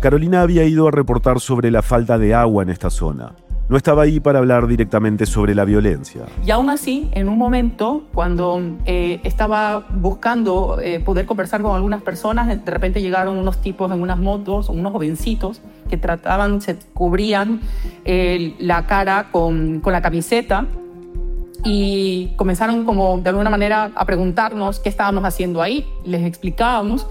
Carolina 0.00 0.40
había 0.40 0.64
ido 0.64 0.88
a 0.88 0.90
reportar 0.90 1.40
sobre 1.40 1.70
la 1.70 1.82
falta 1.82 2.16
de 2.16 2.34
agua 2.34 2.62
en 2.62 2.70
esta 2.70 2.88
zona. 2.88 3.34
No 3.68 3.76
estaba 3.76 4.04
ahí 4.04 4.18
para 4.18 4.38
hablar 4.38 4.66
directamente 4.66 5.26
sobre 5.26 5.54
la 5.54 5.66
violencia. 5.66 6.22
Y 6.42 6.50
aún 6.52 6.70
así, 6.70 7.10
en 7.12 7.28
un 7.28 7.36
momento, 7.36 8.04
cuando 8.14 8.62
eh, 8.86 9.20
estaba 9.24 9.86
buscando 9.90 10.80
eh, 10.80 11.00
poder 11.00 11.26
conversar 11.26 11.60
con 11.60 11.76
algunas 11.76 12.00
personas, 12.00 12.48
de 12.48 12.70
repente 12.70 13.02
llegaron 13.02 13.36
unos 13.36 13.60
tipos 13.60 13.92
en 13.92 14.00
unas 14.00 14.18
motos, 14.18 14.70
unos 14.70 14.90
jovencitos, 14.90 15.60
que 15.90 15.98
trataban, 15.98 16.62
se 16.62 16.78
cubrían 16.94 17.60
eh, 18.06 18.54
la 18.58 18.86
cara 18.86 19.28
con, 19.30 19.80
con 19.80 19.92
la 19.92 20.00
camiseta 20.00 20.64
y 21.64 22.28
comenzaron 22.36 22.84
como 22.84 23.18
de 23.18 23.30
alguna 23.30 23.50
manera 23.50 23.90
a 23.94 24.04
preguntarnos 24.04 24.80
qué 24.80 24.88
estábamos 24.88 25.24
haciendo 25.24 25.62
ahí. 25.62 25.86
Les 26.04 26.24
explicábamos 26.24 27.06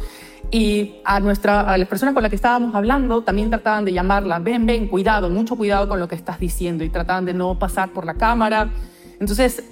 y 0.51 0.95
a, 1.03 1.19
nuestra, 1.19 1.61
a 1.61 1.77
las 1.77 1.87
personas 1.87 2.13
con 2.13 2.23
las 2.23 2.29
que 2.29 2.37
estábamos 2.37 2.73
hablando 2.73 3.21
también 3.21 3.49
trataban 3.49 3.83
de 3.83 3.91
llamarla, 3.91 4.39
ven, 4.39 4.65
ven, 4.65 4.87
cuidado, 4.87 5.29
mucho 5.29 5.57
cuidado 5.57 5.89
con 5.89 5.99
lo 5.99 6.07
que 6.07 6.15
estás 6.15 6.39
diciendo 6.39 6.83
y 6.83 6.89
trataban 6.89 7.25
de 7.25 7.33
no 7.33 7.59
pasar 7.59 7.89
por 7.89 8.05
la 8.05 8.13
cámara. 8.13 8.69
Entonces 9.19 9.63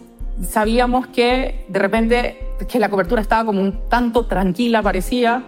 sabíamos 0.43 1.07
que 1.07 1.65
de 1.69 1.79
repente 1.79 2.37
que 2.67 2.79
la 2.79 2.89
cobertura 2.89 3.21
estaba 3.21 3.45
como 3.45 3.61
un 3.61 3.87
tanto 3.89 4.25
tranquila, 4.25 4.81
parecía, 4.81 5.43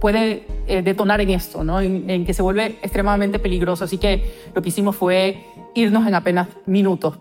puede 0.00 0.46
eh, 0.66 0.82
detonar 0.82 1.20
en 1.20 1.30
esto, 1.30 1.64
¿no? 1.64 1.80
En, 1.80 2.24
que 2.24 2.32
se 2.32 2.42
vuelve 2.42 2.78
extremadamente 2.82 3.38
peligroso. 3.38 3.84
Así 3.84 3.98
que 3.98 4.48
lo 4.54 4.62
que 4.62 4.70
hicimos 4.70 4.96
fue 4.96 5.46
irnos 5.74 6.06
en 6.06 6.14
apenas 6.14 6.48
minutos. 6.66 7.18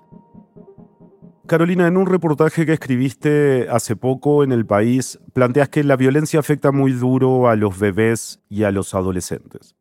Carolina, 1.45 1.87
en 1.87 1.97
un 1.97 2.05
reportaje 2.05 2.65
que 2.65 2.71
escribiste 2.71 3.67
hace 3.69 3.97
poco 3.97 4.45
en 4.45 4.53
El 4.53 4.65
País, 4.65 5.19
planteas 5.33 5.67
que 5.67 5.83
la 5.83 5.97
violencia 5.97 6.39
afecta 6.39 6.71
muy 6.71 6.93
duro 6.93 7.49
a 7.49 7.57
los 7.57 7.77
bebés 7.77 8.39
y 8.47 8.63
a 8.63 8.71
los 8.71 8.95
adolescentes. 8.95 9.75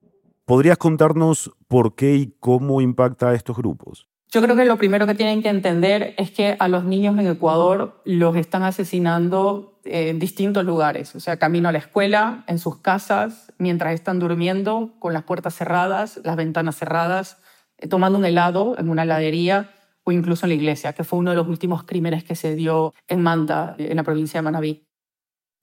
¿Podrías 0.45 0.77
contarnos 0.77 1.53
por 1.69 1.95
qué 1.95 2.17
y 2.17 2.35
cómo 2.41 2.81
impacta 2.81 3.29
a 3.29 3.35
estos 3.35 3.57
grupos? 3.57 4.09
Yo 4.33 4.43
creo 4.43 4.57
que 4.57 4.65
lo 4.65 4.77
primero 4.77 5.07
que 5.07 5.15
tienen 5.15 5.41
que 5.41 5.51
entender 5.51 6.15
es 6.19 6.33
que 6.33 6.57
a 6.59 6.67
los 6.67 6.83
niños 6.85 7.17
en 7.17 7.29
Ecuador 7.29 8.01
los 8.05 8.35
están 8.35 8.65
asesinando 8.65 9.79
en 9.85 10.19
distintos 10.19 10.65
lugares, 10.65 11.15
o 11.15 11.21
sea, 11.21 11.37
camino 11.37 11.69
a 11.69 11.73
la 11.73 11.79
escuela, 11.79 12.43
en 12.49 12.59
sus 12.59 12.79
casas, 12.79 13.53
mientras 13.59 13.95
están 13.95 14.19
durmiendo, 14.19 14.95
con 14.99 15.13
las 15.13 15.23
puertas 15.23 15.55
cerradas, 15.55 16.21
las 16.25 16.35
ventanas 16.35 16.77
cerradas, 16.77 17.39
eh, 17.79 17.87
tomando 17.87 18.19
un 18.19 18.25
helado 18.25 18.77
en 18.79 18.89
una 18.91 19.05
heladería 19.05 19.71
o 20.05 20.13
incluso 20.13 20.47
en 20.47 20.51
la 20.51 20.55
iglesia, 20.55 20.93
que 20.93 21.05
fue 21.05 21.19
uno 21.19 21.31
de 21.31 21.37
los 21.37 21.49
últimos 21.49 21.85
crímenes 21.85 22.25
que 22.25 22.35
se 22.35 22.55
dio 22.55 22.95
en 23.09 23.23
Manta, 23.23 23.75
en 23.79 23.97
la 23.97 24.03
provincia 24.03 24.39
de 24.39 24.43
Manabí. 24.43 24.87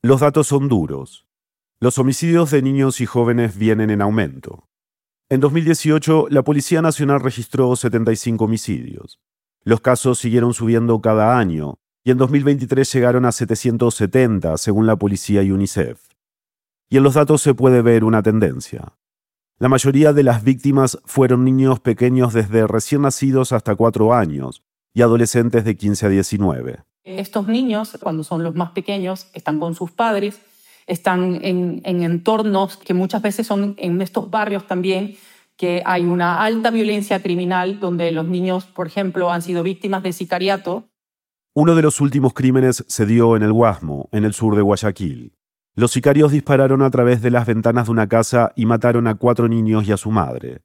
Los 0.02 0.22
datos 0.22 0.48
son 0.48 0.70
duros. 0.70 1.28
Los 1.80 1.98
homicidios 1.98 2.52
de 2.52 2.62
niños 2.62 3.02
y 3.02 3.06
jóvenes 3.06 3.58
vienen 3.58 3.90
en 3.90 4.02
aumento. 4.02 4.68
En 5.30 5.40
2018, 5.42 6.28
la 6.30 6.44
Policía 6.44 6.82
Nacional 6.82 7.20
registró 7.20 7.76
75 7.76 8.46
homicidios. 8.46 9.20
Los 9.64 9.82
casos 9.82 10.20
siguieron 10.20 10.54
subiendo 10.54 11.00
cada 11.02 11.38
año 11.38 11.76
y 12.04 12.12
en 12.12 12.18
2023 12.18 12.92
llegaron 12.94 13.26
a 13.26 13.32
770, 13.32 14.58
según 14.58 14.88
la 14.88 14.96
policía 14.96 15.44
y 15.44 15.52
UNICEF. 15.52 16.02
Y 16.90 16.98
en 16.98 17.04
los 17.04 17.14
datos 17.14 17.42
se 17.42 17.54
puede 17.54 17.82
ver 17.82 18.04
una 18.04 18.24
tendencia. 18.24 18.94
La 19.60 19.70
mayoría 19.70 20.14
de 20.14 20.24
las 20.24 20.44
víctimas 20.44 20.98
fueron 21.06 21.44
niños 21.44 21.80
pequeños 21.80 22.34
desde 22.34 22.66
recién 22.66 23.02
nacidos 23.04 23.52
hasta 23.52 23.76
4 23.76 24.14
años 24.14 24.64
y 24.94 25.02
adolescentes 25.02 25.66
de 25.66 25.76
15 25.76 26.06
a 26.06 26.10
19. 26.10 26.80
Estos 27.04 27.48
niños, 27.48 27.98
cuando 28.02 28.24
son 28.24 28.44
los 28.44 28.56
más 28.56 28.72
pequeños, 28.72 29.28
están 29.34 29.60
con 29.60 29.76
sus 29.76 29.92
padres 29.92 30.40
están 30.90 31.40
en, 31.44 31.82
entornos 31.84 32.78
que 32.78 32.94
muchas 32.94 33.22
veces 33.22 33.48
son 33.48 33.76
en 33.78 34.02
estos 34.02 34.30
barrios 34.30 34.66
también 34.68 35.16
que 35.56 35.84
hay 35.86 36.06
una 36.06 36.42
alta 36.42 36.72
violencia 36.72 37.22
criminal 37.22 37.80
donde 37.80 38.12
los 38.12 38.26
niños, 38.26 38.66
por 38.66 38.88
ejemplo, 38.88 39.30
han 39.30 39.42
sido 39.42 39.62
víctimas 39.62 40.02
de 40.04 40.14
sicariato. 40.14 40.86
Uno 41.54 41.76
de 41.76 41.82
los 41.82 42.00
últimos 42.00 42.34
crímenes 42.34 42.86
se 42.88 43.06
dio 43.06 43.36
en 43.36 43.44
el 43.44 43.52
Guasmo, 43.52 44.08
en 44.14 44.24
el 44.24 44.34
sur 44.34 44.56
de 44.56 44.62
Guayaquil. 44.62 45.34
Los 45.80 45.92
sicarios 45.92 46.34
dispararon 46.34 46.82
a 46.82 46.90
través 46.92 47.22
de 47.22 47.32
las 47.32 47.48
ventanas 47.48 47.86
de 47.86 47.92
una 47.92 48.10
casa 48.10 48.52
y 48.58 48.66
mataron 48.66 49.08
a 49.08 49.16
cuatro 49.16 49.48
niños 49.48 49.88
y 49.88 49.94
a 49.94 49.98
su 49.98 50.12
madre. 50.12 50.60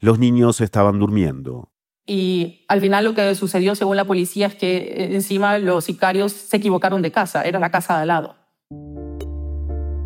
Los 0.00 0.18
niños 0.18 0.60
estaban 0.60 0.98
durmiendo. 0.98 1.72
Y 2.06 2.66
al 2.68 2.82
final 2.82 3.06
lo 3.06 3.14
que 3.14 3.34
sucedió, 3.34 3.74
según 3.74 3.96
la 3.96 4.04
policía, 4.04 4.48
es 4.48 4.56
que 4.56 4.76
eh, 4.76 5.14
encima 5.14 5.56
los 5.56 5.84
sicarios 5.84 6.32
se 6.32 6.58
equivocaron 6.58 7.00
de 7.00 7.10
casa, 7.10 7.42
era 7.44 7.58
la 7.58 7.70
casa 7.70 7.96
de 7.96 8.02
al 8.02 8.08
lado. 8.08 8.36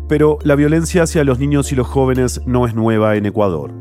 Pero 0.07 0.39
la 0.41 0.55
violencia 0.55 1.03
hacia 1.03 1.25
los 1.25 1.37
niños 1.37 1.73
y 1.73 1.75
los 1.75 1.87
jóvenes 1.87 2.41
no 2.45 2.65
es 2.65 2.73
nueva 2.73 3.17
en 3.17 3.25
Ecuador. 3.25 3.73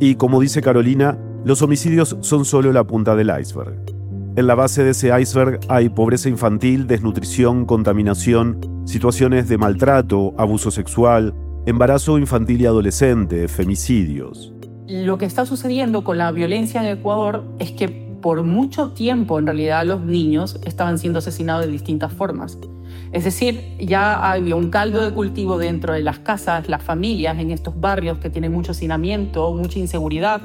Y 0.00 0.16
como 0.16 0.40
dice 0.40 0.62
Carolina, 0.62 1.16
los 1.44 1.62
homicidios 1.62 2.16
son 2.22 2.44
solo 2.44 2.72
la 2.72 2.82
punta 2.88 3.14
del 3.14 3.30
iceberg. 3.40 4.01
En 4.34 4.46
la 4.46 4.54
base 4.54 4.82
de 4.82 4.92
ese 4.92 5.10
iceberg 5.20 5.60
hay 5.68 5.90
pobreza 5.90 6.30
infantil, 6.30 6.86
desnutrición, 6.86 7.66
contaminación, 7.66 8.82
situaciones 8.86 9.46
de 9.46 9.58
maltrato, 9.58 10.32
abuso 10.38 10.70
sexual, 10.70 11.34
embarazo 11.66 12.16
infantil 12.16 12.62
y 12.62 12.64
adolescente, 12.64 13.46
femicidios. 13.46 14.54
Lo 14.88 15.18
que 15.18 15.26
está 15.26 15.44
sucediendo 15.44 16.02
con 16.02 16.16
la 16.16 16.32
violencia 16.32 16.80
en 16.80 16.98
Ecuador 16.98 17.44
es 17.58 17.72
que 17.72 17.88
por 18.22 18.42
mucho 18.42 18.92
tiempo 18.92 19.38
en 19.38 19.44
realidad 19.44 19.84
los 19.84 20.00
niños 20.00 20.58
estaban 20.64 20.98
siendo 20.98 21.18
asesinados 21.18 21.66
de 21.66 21.70
distintas 21.70 22.10
formas. 22.10 22.56
Es 23.12 23.24
decir, 23.24 23.76
ya 23.78 24.32
había 24.32 24.56
un 24.56 24.70
caldo 24.70 25.04
de 25.04 25.12
cultivo 25.12 25.58
dentro 25.58 25.92
de 25.92 26.02
las 26.02 26.20
casas, 26.20 26.70
las 26.70 26.82
familias, 26.82 27.38
en 27.38 27.50
estos 27.50 27.78
barrios 27.78 28.16
que 28.16 28.30
tienen 28.30 28.52
mucho 28.52 28.72
hacinamiento, 28.72 29.52
mucha 29.52 29.78
inseguridad, 29.78 30.40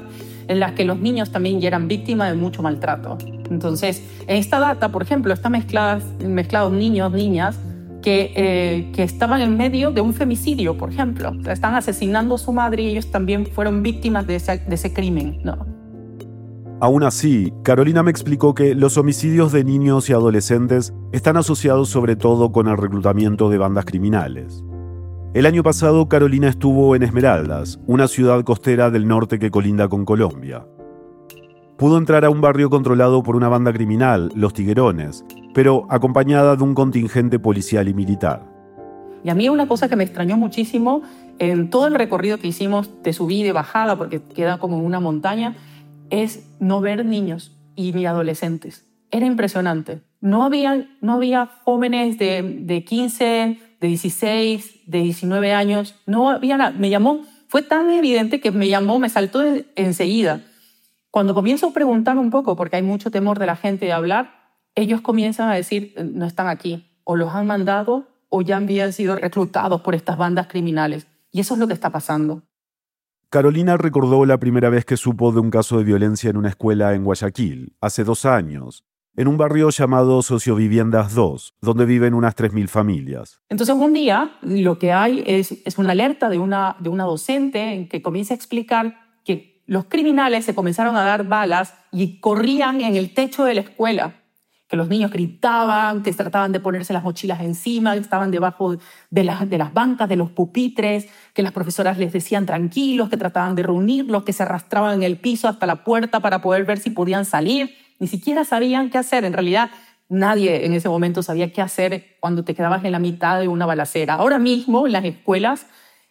en 0.48 0.60
las 0.60 0.72
que 0.72 0.84
los 0.84 0.98
niños 0.98 1.30
también 1.30 1.60
ya 1.60 1.68
eran 1.68 1.88
víctimas 1.88 2.30
de 2.30 2.36
mucho 2.36 2.62
maltrato. 2.62 3.18
Entonces, 3.50 4.02
en 4.26 4.36
esta 4.36 4.58
data, 4.58 4.90
por 4.90 5.02
ejemplo, 5.02 5.34
mezcladas, 5.50 6.04
mezclados 6.20 6.72
niños, 6.72 7.12
niñas, 7.12 7.58
que, 8.02 8.32
eh, 8.36 8.92
que, 8.94 9.02
estaban 9.02 9.40
en 9.40 9.56
medio 9.56 9.90
de 9.90 10.00
un 10.00 10.14
femicidio, 10.14 10.76
por 10.76 10.90
ejemplo. 10.90 11.32
Están 11.50 11.74
asesinando 11.74 12.36
a 12.36 12.38
su 12.38 12.52
madre 12.52 12.82
y 12.84 12.88
ellos 12.88 13.10
también 13.10 13.46
fueron 13.46 13.82
víctimas 13.82 14.26
de 14.26 14.36
ese, 14.36 14.58
de 14.58 14.74
ese 14.74 14.92
crimen. 14.92 15.40
¿no? 15.42 15.66
Aún 16.80 17.02
así, 17.02 17.52
Carolina 17.64 18.04
me 18.04 18.10
explicó 18.12 18.54
que 18.54 18.76
los 18.76 18.96
homicidios 18.98 19.50
de 19.50 19.64
niños 19.64 20.08
y 20.08 20.12
adolescentes 20.12 20.94
están 21.12 21.36
asociados 21.36 21.88
sobre 21.88 22.14
todo 22.14 22.52
con 22.52 22.68
el 22.68 22.76
reclutamiento 22.76 23.50
de 23.50 23.58
bandas 23.58 23.84
criminales. 23.84 24.62
El 25.34 25.44
año 25.44 25.62
pasado 25.62 26.08
Carolina 26.08 26.48
estuvo 26.48 26.96
en 26.96 27.02
Esmeraldas, 27.02 27.78
una 27.86 28.08
ciudad 28.08 28.42
costera 28.44 28.90
del 28.90 29.06
norte 29.06 29.38
que 29.38 29.50
colinda 29.50 29.86
con 29.86 30.06
Colombia. 30.06 30.66
Pudo 31.76 31.98
entrar 31.98 32.24
a 32.24 32.30
un 32.30 32.40
barrio 32.40 32.70
controlado 32.70 33.22
por 33.22 33.36
una 33.36 33.50
banda 33.50 33.70
criminal, 33.70 34.32
los 34.34 34.54
Tiguerones, 34.54 35.26
pero 35.52 35.86
acompañada 35.90 36.56
de 36.56 36.64
un 36.64 36.74
contingente 36.74 37.38
policial 37.38 37.88
y 37.88 37.94
militar. 37.94 38.42
Y 39.22 39.28
a 39.28 39.34
mí 39.34 39.50
una 39.50 39.68
cosa 39.68 39.86
que 39.90 39.96
me 39.96 40.04
extrañó 40.04 40.38
muchísimo 40.38 41.02
en 41.38 41.68
todo 41.68 41.88
el 41.88 41.94
recorrido 41.94 42.38
que 42.38 42.48
hicimos 42.48 42.90
de 43.02 43.12
subida 43.12 43.48
y 43.48 43.52
bajada, 43.52 43.98
porque 43.98 44.22
queda 44.22 44.56
como 44.56 44.78
una 44.78 44.98
montaña, 44.98 45.56
es 46.08 46.48
no 46.58 46.80
ver 46.80 47.04
niños 47.04 47.54
y 47.76 47.92
ni 47.92 48.06
adolescentes. 48.06 48.86
Era 49.10 49.26
impresionante. 49.26 50.00
No 50.22 50.42
había, 50.42 50.88
no 51.02 51.12
había 51.12 51.50
jóvenes 51.64 52.18
de, 52.18 52.60
de 52.62 52.82
15, 52.82 53.67
de 53.80 53.88
16, 53.88 54.82
de 54.86 54.98
19 55.00 55.52
años. 55.52 55.94
No 56.06 56.30
había 56.30 56.56
nada. 56.56 56.70
Me 56.70 56.90
llamó, 56.90 57.24
fue 57.48 57.62
tan 57.62 57.90
evidente 57.90 58.40
que 58.40 58.50
me 58.50 58.68
llamó, 58.68 58.98
me 58.98 59.08
saltó 59.08 59.42
enseguida. 59.76 60.42
Cuando 61.10 61.34
comienzo 61.34 61.68
a 61.68 61.72
preguntar 61.72 62.18
un 62.18 62.30
poco, 62.30 62.56
porque 62.56 62.76
hay 62.76 62.82
mucho 62.82 63.10
temor 63.10 63.38
de 63.38 63.46
la 63.46 63.56
gente 63.56 63.86
de 63.86 63.92
hablar, 63.92 64.52
ellos 64.74 65.00
comienzan 65.00 65.48
a 65.48 65.54
decir, 65.54 65.94
no 66.14 66.26
están 66.26 66.48
aquí, 66.48 67.00
o 67.04 67.16
los 67.16 67.34
han 67.34 67.46
mandado, 67.46 68.06
o 68.28 68.42
ya 68.42 68.58
habían 68.58 68.92
sido 68.92 69.16
reclutados 69.16 69.80
por 69.80 69.94
estas 69.94 70.18
bandas 70.18 70.46
criminales. 70.48 71.06
Y 71.32 71.40
eso 71.40 71.54
es 71.54 71.60
lo 71.60 71.66
que 71.66 71.74
está 71.74 71.90
pasando. 71.90 72.42
Carolina 73.30 73.76
recordó 73.76 74.24
la 74.24 74.38
primera 74.38 74.70
vez 74.70 74.84
que 74.84 74.96
supo 74.96 75.32
de 75.32 75.40
un 75.40 75.50
caso 75.50 75.78
de 75.78 75.84
violencia 75.84 76.30
en 76.30 76.36
una 76.36 76.48
escuela 76.48 76.94
en 76.94 77.04
Guayaquil, 77.04 77.76
hace 77.80 78.04
dos 78.04 78.24
años, 78.24 78.84
en 79.16 79.26
un 79.26 79.36
barrio 79.36 79.70
llamado 79.70 80.22
Socioviviendas 80.22 81.14
2, 81.14 81.54
donde 81.60 81.86
viven 81.86 82.14
unas 82.14 82.36
3.000 82.36 82.68
familias. 82.68 83.40
Entonces 83.48 83.74
un 83.74 83.92
día 83.92 84.38
lo 84.42 84.78
que 84.78 84.92
hay 84.92 85.24
es, 85.26 85.52
es 85.64 85.76
una 85.78 85.92
alerta 85.92 86.28
de 86.28 86.38
una, 86.38 86.76
de 86.78 86.88
una 86.88 87.04
docente 87.04 87.74
en 87.74 87.88
que 87.88 88.00
comienza 88.00 88.34
a 88.34 88.36
explicar 88.36 88.96
que 89.24 89.62
los 89.66 89.86
criminales 89.86 90.44
se 90.44 90.54
comenzaron 90.54 90.96
a 90.96 91.02
dar 91.02 91.26
balas 91.26 91.74
y 91.92 92.20
corrían 92.20 92.80
en 92.80 92.96
el 92.96 93.12
techo 93.12 93.44
de 93.44 93.54
la 93.54 93.60
escuela. 93.62 94.14
que 94.68 94.76
los 94.76 94.88
niños 94.88 95.10
gritaban, 95.10 96.02
que 96.02 96.12
trataban 96.12 96.52
de 96.52 96.60
ponerse 96.60 96.92
las 96.92 97.02
mochilas 97.02 97.40
encima, 97.40 97.94
que 97.94 98.00
estaban 98.00 98.30
debajo 98.30 98.76
de 99.10 99.24
las, 99.24 99.48
de 99.48 99.56
las 99.56 99.72
bancas, 99.72 100.10
de 100.10 100.16
los 100.16 100.30
pupitres, 100.30 101.08
que 101.32 101.42
las 101.42 101.52
profesoras 101.52 101.96
les 101.96 102.12
decían 102.12 102.44
tranquilos, 102.44 103.08
que 103.08 103.16
trataban 103.16 103.54
de 103.54 103.62
reunirlos, 103.62 104.24
que 104.24 104.34
se 104.34 104.42
arrastraban 104.42 104.96
en 104.96 105.02
el 105.04 105.16
piso 105.16 105.48
hasta 105.48 105.66
la 105.66 105.84
puerta 105.84 106.20
para 106.20 106.42
poder 106.42 106.66
ver 106.66 106.78
si 106.78 106.90
podían 106.90 107.24
salir. 107.24 107.74
Ni 107.98 108.06
siquiera 108.06 108.44
sabían 108.44 108.90
qué 108.90 108.98
hacer. 108.98 109.24
En 109.24 109.32
realidad, 109.32 109.70
nadie 110.08 110.64
en 110.66 110.72
ese 110.72 110.88
momento 110.88 111.22
sabía 111.22 111.52
qué 111.52 111.62
hacer 111.62 112.16
cuando 112.20 112.44
te 112.44 112.54
quedabas 112.54 112.84
en 112.84 112.92
la 112.92 112.98
mitad 112.98 113.40
de 113.40 113.48
una 113.48 113.66
balacera. 113.66 114.14
Ahora 114.14 114.38
mismo, 114.38 114.86
en 114.86 114.92
las 114.92 115.04
escuelas, 115.04 115.66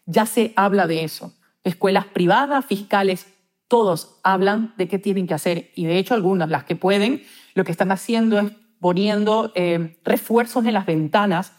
ya 0.05 0.25
se 0.25 0.53
habla 0.55 0.87
de 0.87 1.03
eso. 1.03 1.33
Escuelas 1.63 2.05
privadas, 2.05 2.65
fiscales, 2.65 3.27
todos 3.67 4.19
hablan 4.23 4.73
de 4.77 4.87
qué 4.87 4.99
tienen 4.99 5.27
que 5.27 5.33
hacer. 5.33 5.71
Y 5.75 5.85
de 5.85 5.97
hecho, 5.97 6.13
algunas, 6.13 6.49
las 6.49 6.63
que 6.63 6.75
pueden, 6.75 7.23
lo 7.53 7.63
que 7.63 7.71
están 7.71 7.91
haciendo 7.91 8.39
es 8.39 8.51
poniendo 8.79 9.51
eh, 9.55 9.99
refuerzos 10.03 10.65
en 10.65 10.73
las 10.73 10.85
ventanas, 10.85 11.53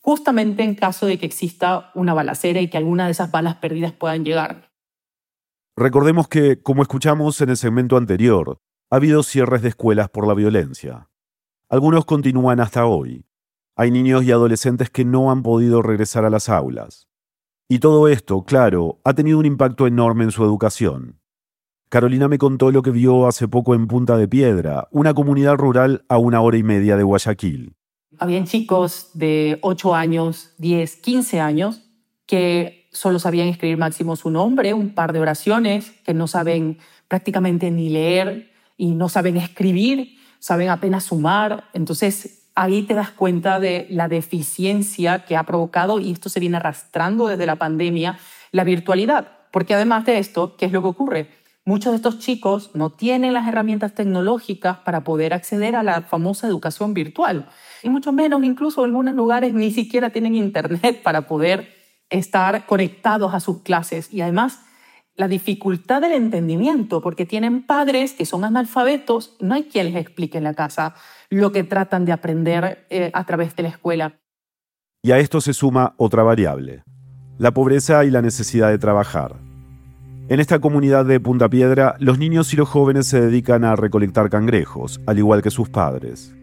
justamente 0.00 0.62
en 0.62 0.74
caso 0.74 1.06
de 1.06 1.18
que 1.18 1.26
exista 1.26 1.90
una 1.94 2.14
balacera 2.14 2.60
y 2.60 2.68
que 2.68 2.76
alguna 2.76 3.06
de 3.06 3.12
esas 3.12 3.30
balas 3.30 3.56
perdidas 3.56 3.92
puedan 3.92 4.24
llegar. 4.24 4.70
Recordemos 5.76 6.28
que, 6.28 6.62
como 6.62 6.82
escuchamos 6.82 7.40
en 7.40 7.50
el 7.50 7.56
segmento 7.56 7.96
anterior, 7.96 8.60
ha 8.94 8.98
habido 8.98 9.24
cierres 9.24 9.60
de 9.62 9.70
escuelas 9.70 10.08
por 10.08 10.24
la 10.24 10.34
violencia. 10.34 11.08
Algunos 11.68 12.04
continúan 12.04 12.60
hasta 12.60 12.86
hoy. 12.86 13.26
Hay 13.74 13.90
niños 13.90 14.22
y 14.22 14.30
adolescentes 14.30 14.88
que 14.88 15.04
no 15.04 15.32
han 15.32 15.42
podido 15.42 15.82
regresar 15.82 16.24
a 16.24 16.30
las 16.30 16.48
aulas. 16.48 17.08
Y 17.68 17.80
todo 17.80 18.06
esto, 18.06 18.44
claro, 18.44 19.00
ha 19.02 19.12
tenido 19.12 19.40
un 19.40 19.46
impacto 19.46 19.88
enorme 19.88 20.22
en 20.22 20.30
su 20.30 20.44
educación. 20.44 21.18
Carolina 21.88 22.28
me 22.28 22.38
contó 22.38 22.70
lo 22.70 22.82
que 22.82 22.92
vio 22.92 23.26
hace 23.26 23.48
poco 23.48 23.74
en 23.74 23.88
Punta 23.88 24.16
de 24.16 24.28
Piedra, 24.28 24.86
una 24.92 25.12
comunidad 25.12 25.56
rural 25.56 26.04
a 26.08 26.18
una 26.18 26.40
hora 26.40 26.56
y 26.56 26.62
media 26.62 26.96
de 26.96 27.02
Guayaquil. 27.02 27.74
Habían 28.20 28.44
chicos 28.44 29.10
de 29.14 29.58
8 29.62 29.92
años, 29.92 30.54
10, 30.58 30.98
15 30.98 31.40
años 31.40 31.82
que 32.26 32.86
solo 32.92 33.18
sabían 33.18 33.48
escribir 33.48 33.76
máximo 33.76 34.14
su 34.14 34.30
nombre, 34.30 34.72
un 34.72 34.94
par 34.94 35.12
de 35.12 35.18
oraciones, 35.18 35.90
que 36.04 36.14
no 36.14 36.28
saben 36.28 36.78
prácticamente 37.08 37.72
ni 37.72 37.88
leer 37.88 38.53
y 38.76 38.94
no 38.94 39.08
saben 39.08 39.36
escribir, 39.36 40.16
saben 40.38 40.68
apenas 40.68 41.04
sumar. 41.04 41.64
Entonces 41.72 42.50
ahí 42.54 42.82
te 42.82 42.94
das 42.94 43.10
cuenta 43.10 43.60
de 43.60 43.86
la 43.90 44.08
deficiencia 44.08 45.24
que 45.24 45.36
ha 45.36 45.42
provocado, 45.44 46.00
y 46.00 46.12
esto 46.12 46.28
se 46.28 46.40
viene 46.40 46.56
arrastrando 46.56 47.26
desde 47.26 47.46
la 47.46 47.56
pandemia, 47.56 48.18
la 48.52 48.64
virtualidad. 48.64 49.28
Porque 49.50 49.74
además 49.74 50.04
de 50.04 50.18
esto, 50.18 50.56
¿qué 50.56 50.66
es 50.66 50.72
lo 50.72 50.82
que 50.82 50.88
ocurre? 50.88 51.30
Muchos 51.66 51.92
de 51.92 51.96
estos 51.96 52.18
chicos 52.18 52.70
no 52.74 52.90
tienen 52.90 53.32
las 53.32 53.48
herramientas 53.48 53.94
tecnológicas 53.94 54.78
para 54.78 55.02
poder 55.02 55.32
acceder 55.32 55.76
a 55.76 55.82
la 55.82 56.02
famosa 56.02 56.46
educación 56.46 56.92
virtual. 56.92 57.48
Y 57.82 57.88
mucho 57.88 58.12
menos, 58.12 58.44
incluso 58.44 58.84
en 58.84 58.90
algunos 58.90 59.14
lugares 59.14 59.54
ni 59.54 59.70
siquiera 59.70 60.10
tienen 60.10 60.34
internet 60.34 61.02
para 61.02 61.26
poder 61.26 61.72
estar 62.10 62.66
conectados 62.66 63.32
a 63.32 63.40
sus 63.40 63.62
clases. 63.62 64.12
Y 64.12 64.20
además, 64.20 64.60
la 65.16 65.28
dificultad 65.28 66.00
del 66.00 66.12
entendimiento, 66.12 67.00
porque 67.00 67.24
tienen 67.24 67.64
padres 67.66 68.12
que 68.12 68.26
son 68.26 68.44
analfabetos, 68.44 69.36
no 69.40 69.54
hay 69.54 69.64
quien 69.64 69.86
les 69.86 69.96
explique 69.96 70.38
en 70.38 70.44
la 70.44 70.54
casa 70.54 70.94
lo 71.30 71.52
que 71.52 71.62
tratan 71.62 72.04
de 72.04 72.12
aprender 72.12 72.86
eh, 72.90 73.10
a 73.14 73.24
través 73.24 73.54
de 73.54 73.62
la 73.62 73.68
escuela. 73.68 74.20
Y 75.02 75.12
a 75.12 75.18
esto 75.18 75.40
se 75.40 75.52
suma 75.52 75.94
otra 75.98 76.22
variable, 76.22 76.82
la 77.38 77.52
pobreza 77.52 78.04
y 78.04 78.10
la 78.10 78.22
necesidad 78.22 78.70
de 78.70 78.78
trabajar. 78.78 79.36
En 80.28 80.40
esta 80.40 80.58
comunidad 80.58 81.04
de 81.04 81.20
Punta 81.20 81.48
Piedra, 81.50 81.96
los 81.98 82.18
niños 82.18 82.52
y 82.54 82.56
los 82.56 82.68
jóvenes 82.68 83.06
se 83.06 83.20
dedican 83.20 83.64
a 83.64 83.76
recolectar 83.76 84.30
cangrejos, 84.30 85.00
al 85.06 85.18
igual 85.18 85.42
que 85.42 85.50
sus 85.50 85.68
padres. 85.68 86.34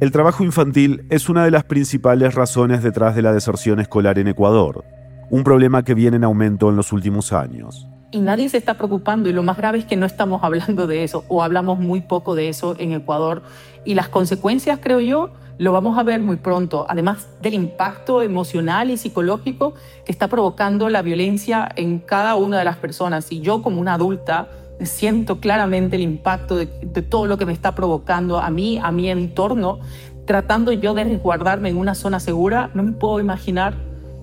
El 0.00 0.10
trabajo 0.10 0.42
infantil 0.42 1.04
es 1.10 1.28
una 1.28 1.44
de 1.44 1.50
las 1.50 1.64
principales 1.64 2.34
razones 2.34 2.82
detrás 2.82 3.14
de 3.14 3.22
la 3.22 3.32
deserción 3.32 3.78
escolar 3.80 4.18
en 4.18 4.28
Ecuador, 4.28 4.84
un 5.30 5.44
problema 5.44 5.82
que 5.82 5.94
viene 5.94 6.16
en 6.16 6.24
aumento 6.24 6.70
en 6.70 6.76
los 6.76 6.92
últimos 6.92 7.32
años. 7.32 7.88
Y 8.10 8.20
nadie 8.20 8.48
se 8.48 8.58
está 8.58 8.74
preocupando 8.74 9.28
y 9.28 9.32
lo 9.32 9.42
más 9.42 9.56
grave 9.56 9.78
es 9.78 9.84
que 9.84 9.96
no 9.96 10.06
estamos 10.06 10.44
hablando 10.44 10.86
de 10.86 11.02
eso 11.02 11.24
o 11.28 11.42
hablamos 11.42 11.80
muy 11.80 12.00
poco 12.00 12.34
de 12.34 12.48
eso 12.48 12.76
en 12.78 12.92
Ecuador. 12.92 13.42
Y 13.84 13.94
las 13.94 14.08
consecuencias, 14.08 14.78
creo 14.80 15.00
yo, 15.00 15.30
lo 15.58 15.72
vamos 15.72 15.98
a 15.98 16.02
ver 16.02 16.20
muy 16.20 16.36
pronto, 16.36 16.86
además 16.88 17.28
del 17.42 17.54
impacto 17.54 18.22
emocional 18.22 18.90
y 18.90 18.96
psicológico 18.96 19.74
que 20.04 20.12
está 20.12 20.28
provocando 20.28 20.88
la 20.88 21.02
violencia 21.02 21.68
en 21.76 21.98
cada 21.98 22.36
una 22.36 22.58
de 22.58 22.64
las 22.64 22.76
personas. 22.76 23.30
Y 23.30 23.40
yo 23.40 23.62
como 23.62 23.80
una 23.80 23.94
adulta 23.94 24.48
siento 24.82 25.40
claramente 25.40 25.96
el 25.96 26.02
impacto 26.02 26.56
de, 26.56 26.66
todo 26.66 27.26
lo 27.26 27.38
que 27.38 27.46
me 27.46 27.52
está 27.52 27.74
provocando 27.74 28.38
a 28.38 28.50
mí, 28.50 28.80
a 28.82 28.90
mi 28.90 29.10
entorno, 29.10 29.78
tratando 30.26 30.72
yo 30.72 30.94
de 30.94 31.04
resguardarme 31.04 31.68
en 31.68 31.76
una 31.76 31.94
zona 31.94 32.18
segura, 32.18 32.70
no 32.74 32.82
me 32.82 32.92
puedo 32.92 33.20
imaginar 33.20 33.74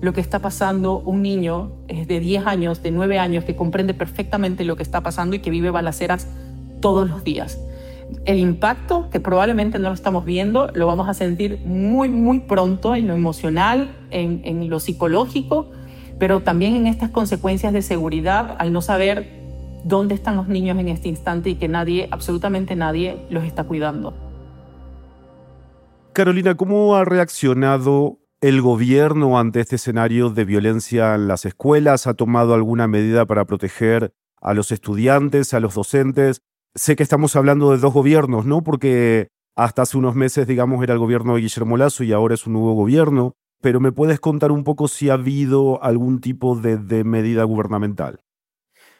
lo 0.02 0.12
que 0.12 0.20
está 0.20 0.40
pasando 0.40 0.98
un 0.98 1.22
niño 1.22 1.72
eh, 1.88 2.04
de 2.04 2.20
10 2.20 2.46
años, 2.46 2.82
de 2.82 2.90
9 2.90 3.18
años, 3.18 3.44
que 3.44 3.56
comprende 3.56 3.94
perfectamente 3.94 4.64
lo 4.64 4.76
que 4.76 4.82
está 4.82 5.00
pasando 5.00 5.36
y 5.36 5.38
que 5.38 5.48
vive 5.50 5.70
balaceras 5.70 6.28
todos 6.80 7.08
los 7.08 7.24
días 7.24 7.58
el 8.24 8.38
impacto, 8.38 9.08
que 9.10 9.20
probablemente 9.20 9.78
no 9.78 9.88
lo 9.88 9.94
estamos 9.94 10.24
viendo, 10.24 10.68
lo 10.74 10.86
vamos 10.86 11.08
a 11.08 11.14
sentir 11.14 11.60
muy, 11.64 12.08
muy 12.08 12.40
pronto 12.40 12.94
en 12.94 13.08
lo 13.08 13.14
emocional, 13.14 13.90
en, 14.10 14.68
lo 14.68 14.80
psicológico, 14.80 15.70
pero 16.18 16.40
también 16.40 16.76
en 16.76 16.86
estas 16.86 17.10
consecuencias 17.10 17.72
de 17.72 17.82
seguridad 17.82 18.56
al 18.58 18.72
no 18.72 18.82
saber 18.82 19.40
dónde 19.84 20.14
están 20.14 20.36
los 20.36 20.48
niños 20.48 20.78
en 20.78 20.88
este 20.88 21.08
instante 21.08 21.50
y 21.50 21.54
que 21.56 21.68
nadie, 21.68 22.08
absolutamente 22.10 22.76
nadie, 22.76 23.18
los 23.30 23.44
está 23.44 23.64
cuidando. 23.64 24.14
Carolina, 26.12 26.54
¿cómo 26.54 26.94
ha 26.94 27.04
reaccionado 27.04 28.18
el 28.42 28.60
gobierno 28.60 29.38
ante 29.38 29.60
este 29.60 29.76
escenario 29.76 30.28
de 30.28 30.44
violencia 30.44 31.14
en 31.14 31.28
las 31.28 31.46
escuelas? 31.46 32.06
¿Ha 32.06 32.14
tomado 32.14 32.52
alguna 32.52 32.86
medida 32.88 33.24
para 33.24 33.46
proteger 33.46 34.12
a 34.40 34.52
los 34.52 34.70
estudiantes, 34.70 35.54
a 35.54 35.60
los 35.60 35.74
docentes? 35.74 36.42
sé 36.74 36.96
que 36.96 37.02
estamos 37.02 37.36
hablando 37.36 37.72
de 37.72 37.78
dos 37.78 37.92
gobiernos, 37.92 38.46
¿no? 38.46 38.62
Porque 38.62 39.28
hasta 39.56 39.82
hace 39.82 39.98
unos 39.98 40.14
meses, 40.14 40.46
digamos, 40.46 40.82
era 40.82 40.94
el 40.94 40.98
gobierno 40.98 41.34
de 41.34 41.42
Guillermo 41.42 41.76
Lazo 41.76 42.04
y 42.04 42.12
ahora 42.12 42.34
es 42.34 42.46
un 42.46 42.54
nuevo 42.54 42.74
gobierno, 42.74 43.34
pero 43.60 43.80
¿me 43.80 43.92
puedes 43.92 44.20
contar 44.20 44.50
un 44.50 44.64
poco 44.64 44.88
si 44.88 45.10
ha 45.10 45.14
habido 45.14 45.82
algún 45.82 46.20
tipo 46.20 46.56
de, 46.56 47.04
medida 47.04 47.44
gubernamental? 47.44 48.20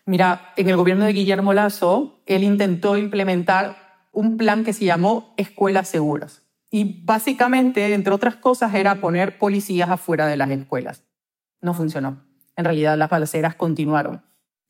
Mira, 0.04 0.52
en 0.56 0.68
el 0.68 0.76
gobierno 0.76 1.04
de 1.04 1.12
Guillermo 1.12 1.54
Lazo, 1.54 2.22
él 2.26 2.42
intentó 2.44 2.96
implementar 2.96 3.76
un 4.12 4.36
plan 4.36 4.64
que 4.64 4.72
se 4.72 4.84
llamó 4.84 5.32
Escuelas 5.36 5.88
Seguras. 5.88 6.41
Y 6.72 7.04
básicamente, 7.04 7.94
entre 7.94 8.12
otras 8.12 8.34
cosas, 8.34 8.74
era 8.74 9.00
poner 9.00 9.38
policías 9.38 9.90
afuera 9.90 10.26
de 10.26 10.36
las 10.36 10.50
escuelas. 10.50 11.04
No 11.60 11.74
funcionó. 11.74 12.24
En 12.56 12.64
realidad, 12.64 12.98
las 12.98 13.10
balaceras 13.10 13.54
continuaron 13.54 14.22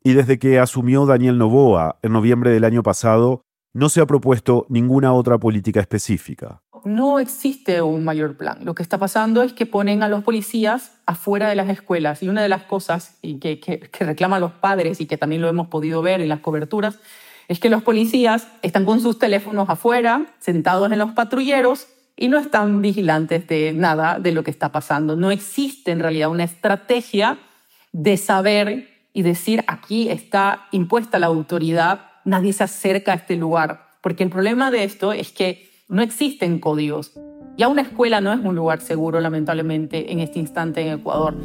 y 0.05 0.15
desde 0.15 0.39
que 0.39 0.59
asumió 0.59 1.07
Daniel 1.07 1.39
Novoa 1.39 1.99
en 2.03 2.13
noviembre 2.13 2.51
del 2.51 2.65
año 2.65 2.83
pasado, 2.83 3.45
no 3.73 3.89
se 3.89 4.01
ha 4.01 4.07
propuesto 4.07 4.67
ninguna 4.69 5.13
otra 5.13 5.39
política 5.39 5.81
específica. 5.81 6.63
No 6.85 7.21
existe 7.21 7.81
un 7.81 8.05
mayor 8.05 8.37
plan. 8.37 8.65
Lo 8.65 8.75
que 8.75 8.83
está 8.83 8.99
pasando 8.99 9.43
es 9.43 9.53
que 9.53 9.67
ponen 9.67 10.03
a 10.03 10.09
los 10.09 10.25
policías 10.25 10.99
afuera 11.07 11.49
de 11.49 11.55
las 11.55 11.69
escuelas. 11.69 12.23
Y 12.23 12.29
una 12.29 12.43
de 12.43 12.49
las 12.49 12.65
cosas 12.65 13.19
que, 13.23 13.61
que, 13.61 14.05
reclaman 14.05 14.41
los 14.41 14.53
padres 14.53 15.01
y 15.01 15.07
que 15.07 15.17
también 15.17 15.41
lo 15.41 15.49
hemos 15.49 15.69
podido 15.69 16.03
ver 16.03 16.21
en 16.21 16.29
las 16.29 16.41
coberturas 16.41 16.99
es 17.49 17.61
que 17.61 17.71
los 17.71 17.83
policías 17.83 18.49
están 18.63 18.85
con 18.85 19.01
sus 19.01 19.19
teléfonos 19.19 19.69
afuera, 19.69 20.27
sentados 20.39 20.91
en 20.91 20.99
los 20.99 21.13
patrulleros 21.13 21.89
y 22.17 22.29
no 22.29 22.39
están 22.39 22.83
vigilantes 22.83 23.47
de 23.47 23.73
nada 23.73 24.19
de 24.19 24.33
lo 24.33 24.45
que 24.45 24.51
está 24.51 24.73
pasando. 24.73 25.17
No 25.17 25.31
existe 25.31 25.91
en 25.91 26.01
realidad 26.01 26.31
una 26.31 26.45
estrategia 26.45 27.39
de 27.93 28.17
saber 28.17 28.89
y 29.13 29.23
decir 29.23 29.65
aquí 29.67 30.09
está 30.09 30.67
impuesta 30.73 31.19
la 31.19 31.27
autoridad, 31.27 32.07
nadie 32.25 32.53
se 32.53 32.65
acerca 32.65 33.13
a 33.13 33.17
este 33.17 33.37
lugar. 33.37 33.91
Porque 34.01 34.25
el 34.25 34.31
problema 34.31 34.71
de 34.71 34.85
esto 34.85 35.13
es 35.13 35.33
que 35.33 35.71
no 35.89 36.03
existen 36.03 36.59
códigos. 36.59 37.13
Ya 37.57 37.69
una 37.69 37.83
escuela 37.83 38.21
no 38.21 38.33
es 38.33 38.41
un 38.41 38.55
lugar 38.55 38.81
seguro, 38.81 39.21
lamentablemente, 39.21 40.11
en 40.11 40.21
este 40.21 40.39
instante 40.39 40.81
en 40.81 40.99
Ecuador. 40.99 41.37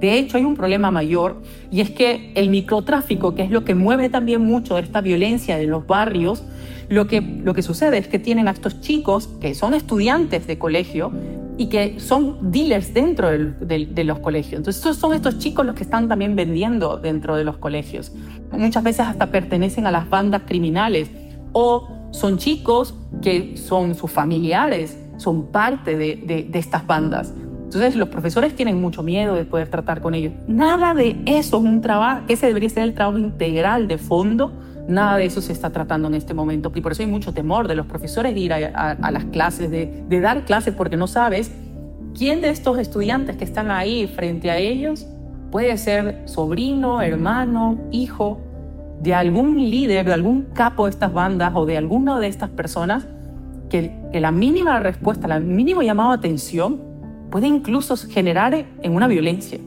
De 0.00 0.18
hecho, 0.18 0.38
hay 0.38 0.44
un 0.44 0.56
problema 0.56 0.90
mayor 0.90 1.42
y 1.70 1.80
es 1.80 1.90
que 1.90 2.32
el 2.34 2.48
microtráfico, 2.48 3.34
que 3.34 3.42
es 3.42 3.50
lo 3.50 3.64
que 3.64 3.74
mueve 3.74 4.08
también 4.08 4.42
mucho 4.42 4.78
esta 4.78 5.02
violencia 5.02 5.58
de 5.58 5.66
los 5.66 5.86
barrios, 5.86 6.42
lo 6.88 7.06
que, 7.06 7.20
lo 7.20 7.54
que 7.54 7.62
sucede 7.62 7.98
es 7.98 8.08
que 8.08 8.18
tienen 8.18 8.48
a 8.48 8.50
estos 8.50 8.80
chicos 8.80 9.28
que 9.40 9.54
son 9.54 9.74
estudiantes 9.74 10.46
de 10.46 10.58
colegio 10.58 11.12
y 11.56 11.66
que 11.66 12.00
son 12.00 12.50
dealers 12.50 12.94
dentro 12.94 13.28
de 13.30 14.04
los 14.04 14.18
colegios. 14.20 14.54
Entonces, 14.60 14.96
son 14.96 15.12
estos 15.12 15.38
chicos 15.38 15.66
los 15.66 15.74
que 15.74 15.82
están 15.82 16.08
también 16.08 16.34
vendiendo 16.34 16.96
dentro 16.96 17.36
de 17.36 17.44
los 17.44 17.58
colegios. 17.58 18.12
Muchas 18.50 18.82
veces 18.82 19.06
hasta 19.06 19.26
pertenecen 19.26 19.86
a 19.86 19.90
las 19.90 20.08
bandas 20.08 20.42
criminales 20.46 21.10
o 21.52 21.86
son 22.12 22.38
chicos 22.38 22.94
que 23.20 23.56
son 23.58 23.94
sus 23.94 24.10
familiares, 24.10 24.98
son 25.18 25.48
parte 25.48 25.96
de, 25.96 26.46
de 26.50 26.58
estas 26.58 26.86
bandas. 26.86 27.34
Entonces 27.70 27.94
los 27.94 28.08
profesores 28.08 28.54
tienen 28.56 28.80
mucho 28.80 29.02
miedo 29.02 29.34
de 29.34 29.44
poder 29.44 29.68
tratar 29.68 30.00
con 30.00 30.14
ellos. 30.14 30.32
Nada 30.48 30.92
de 30.92 31.16
eso 31.24 31.58
es 31.58 31.62
un 31.62 31.80
trabajo, 31.80 32.22
ese 32.26 32.46
debería 32.46 32.68
ser 32.68 32.82
el 32.82 32.94
trabajo 32.94 33.18
integral 33.18 33.86
de 33.86 33.96
fondo 33.96 34.52
Nada 34.90 35.18
de 35.18 35.26
eso 35.26 35.40
se 35.40 35.52
está 35.52 35.70
tratando 35.70 36.08
en 36.08 36.14
este 36.14 36.34
momento 36.34 36.72
y 36.74 36.80
por 36.80 36.90
eso 36.90 37.02
hay 37.02 37.08
mucho 37.08 37.32
temor 37.32 37.68
de 37.68 37.76
los 37.76 37.86
profesores 37.86 38.34
de 38.34 38.40
ir 38.40 38.52
a, 38.52 39.10
las 39.12 39.24
clases, 39.26 39.70
de, 39.70 40.20
dar 40.20 40.44
clases 40.44 40.74
porque 40.74 40.96
no 40.96 41.06
sabes 41.06 41.52
quién 42.18 42.40
de 42.40 42.50
estos 42.50 42.76
estudiantes 42.76 43.36
que 43.36 43.44
están 43.44 43.70
ahí 43.70 44.08
frente 44.08 44.50
a 44.50 44.58
ellos 44.58 45.06
puede 45.52 45.78
ser 45.78 46.22
sobrino, 46.24 47.02
hermano, 47.02 47.78
hijo 47.92 48.40
de 49.00 49.14
algún 49.14 49.58
líder, 49.58 50.06
de 50.06 50.12
algún 50.12 50.42
capo 50.54 50.86
de 50.86 50.90
estas 50.90 51.12
bandas 51.12 51.52
o 51.54 51.66
de 51.66 51.76
alguna 51.76 52.18
de 52.18 52.26
estas 52.26 52.50
personas 52.50 53.06
que, 53.68 53.92
la 54.12 54.32
mínima 54.32 54.80
respuesta, 54.80 55.28
la 55.28 55.38
mínimo 55.38 55.82
llamado 55.82 56.10
a 56.10 56.14
atención 56.14 56.80
puede 57.30 57.46
incluso 57.46 57.96
generar 57.96 58.54
en 58.54 58.94
una 58.94 59.06
violencia. 59.06 59.58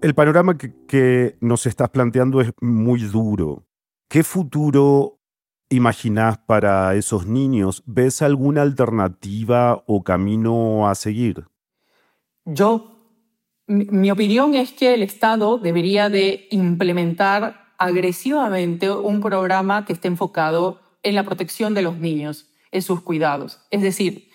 El 0.00 0.14
panorama 0.14 0.56
que, 0.56 0.72
que 0.86 1.36
nos 1.40 1.66
estás 1.66 1.90
planteando 1.90 2.40
es 2.40 2.52
muy 2.60 3.00
duro. 3.00 3.66
¿Qué 4.08 4.22
futuro 4.22 5.20
imaginás 5.68 6.38
para 6.38 6.94
esos 6.94 7.26
niños? 7.26 7.82
¿Ves 7.86 8.22
alguna 8.22 8.62
alternativa 8.62 9.82
o 9.86 10.02
camino 10.02 10.88
a 10.88 10.94
seguir? 10.94 11.44
Yo 12.44 12.96
mi 13.66 14.10
opinión 14.12 14.54
es 14.54 14.72
que 14.72 14.94
el 14.94 15.02
Estado 15.02 15.58
debería 15.58 16.08
de 16.08 16.46
implementar 16.50 17.74
agresivamente 17.78 18.90
un 18.90 19.20
programa 19.20 19.84
que 19.84 19.92
esté 19.92 20.06
enfocado 20.08 20.80
en 21.02 21.16
la 21.16 21.24
protección 21.24 21.74
de 21.74 21.82
los 21.82 21.98
niños, 21.98 22.48
en 22.70 22.82
sus 22.82 23.00
cuidados. 23.00 23.60
Es 23.70 23.82
decir, 23.82 24.30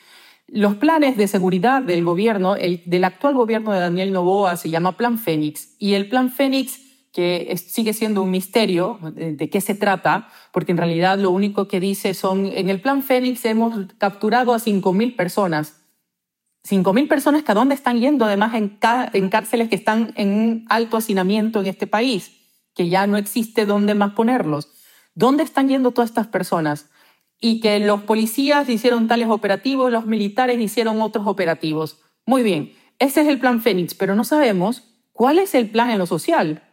los 0.52 0.76
planes 0.76 1.18
de 1.18 1.28
seguridad 1.28 1.82
del 1.82 2.04
gobierno, 2.04 2.56
el, 2.56 2.84
del 2.86 3.04
actual 3.04 3.34
gobierno 3.34 3.72
de 3.72 3.80
Daniel 3.80 4.12
Novoa 4.12 4.58
se 4.58 4.70
llama 4.70 4.98
Plan 4.98 5.18
Fénix 5.18 5.76
y 5.80 5.94
el 5.94 6.10
Plan 6.10 6.32
Fénix 6.32 6.80
que 7.12 7.58
sigue 7.58 7.94
siendo 7.94 8.24
un 8.24 8.32
misterio 8.32 9.00
de, 9.02 9.34
de, 9.34 9.50
qué 9.50 9.60
se 9.60 9.76
trata, 9.76 10.30
porque 10.54 10.72
en 10.72 10.78
realidad 10.78 11.18
lo 11.20 11.32
único 11.32 11.68
que 11.68 11.82
dice 11.82 12.14
son, 12.14 12.46
en 12.46 12.70
el 12.70 12.80
Plan 12.80 13.04
Fénix 13.04 13.44
hemos 13.44 13.94
capturado 13.98 14.54
a 14.54 14.60
5.000 14.60 15.18
personas 15.18 15.82
5.000 16.68 17.08
personas 17.08 17.44
que 17.44 17.52
a 17.52 17.56
dónde 17.56 17.76
están 17.76 18.00
yendo, 18.00 18.26
además 18.26 18.54
en, 18.54 18.78
en 19.14 19.30
cárceles 19.30 19.70
que 19.70 19.76
están 19.76 20.14
en 20.16 20.30
un 20.30 20.66
alto 20.70 20.98
hacinamiento 20.98 21.60
en 21.60 21.68
este 21.68 21.88
país, 21.88 22.32
que 22.76 22.88
ya 22.90 23.08
no 23.08 23.18
existe 23.18 23.66
dónde 23.66 23.96
más 23.96 24.14
ponerlos. 24.14 24.70
¿Dónde 25.14 25.44
están 25.44 25.68
yendo 25.68 25.92
todas 25.92 26.10
estas 26.10 26.28
personas? 26.28 26.90
Y 27.42 27.60
que 27.60 27.80
los 27.80 28.04
policías 28.04 28.70
hicieron 28.70 29.08
tales 29.08 29.28
operativos, 29.28 29.92
los 29.92 30.06
militares 30.06 30.62
hicieron 30.62 31.02
otros 31.02 31.28
operativos. 31.28 32.00
Muy 32.26 32.44
bien, 32.44 32.74
ese 33.00 33.22
es 33.22 33.28
el 33.28 33.40
plan 33.40 33.62
Fénix, 33.62 33.96
pero 33.96 34.16
no 34.16 34.24
sabemos 34.24 34.84
cuál 35.12 35.40
es 35.40 35.56
el 35.56 35.70
plan 35.70 35.90
en 35.90 35.98
lo 35.98 36.06
social. 36.06 36.64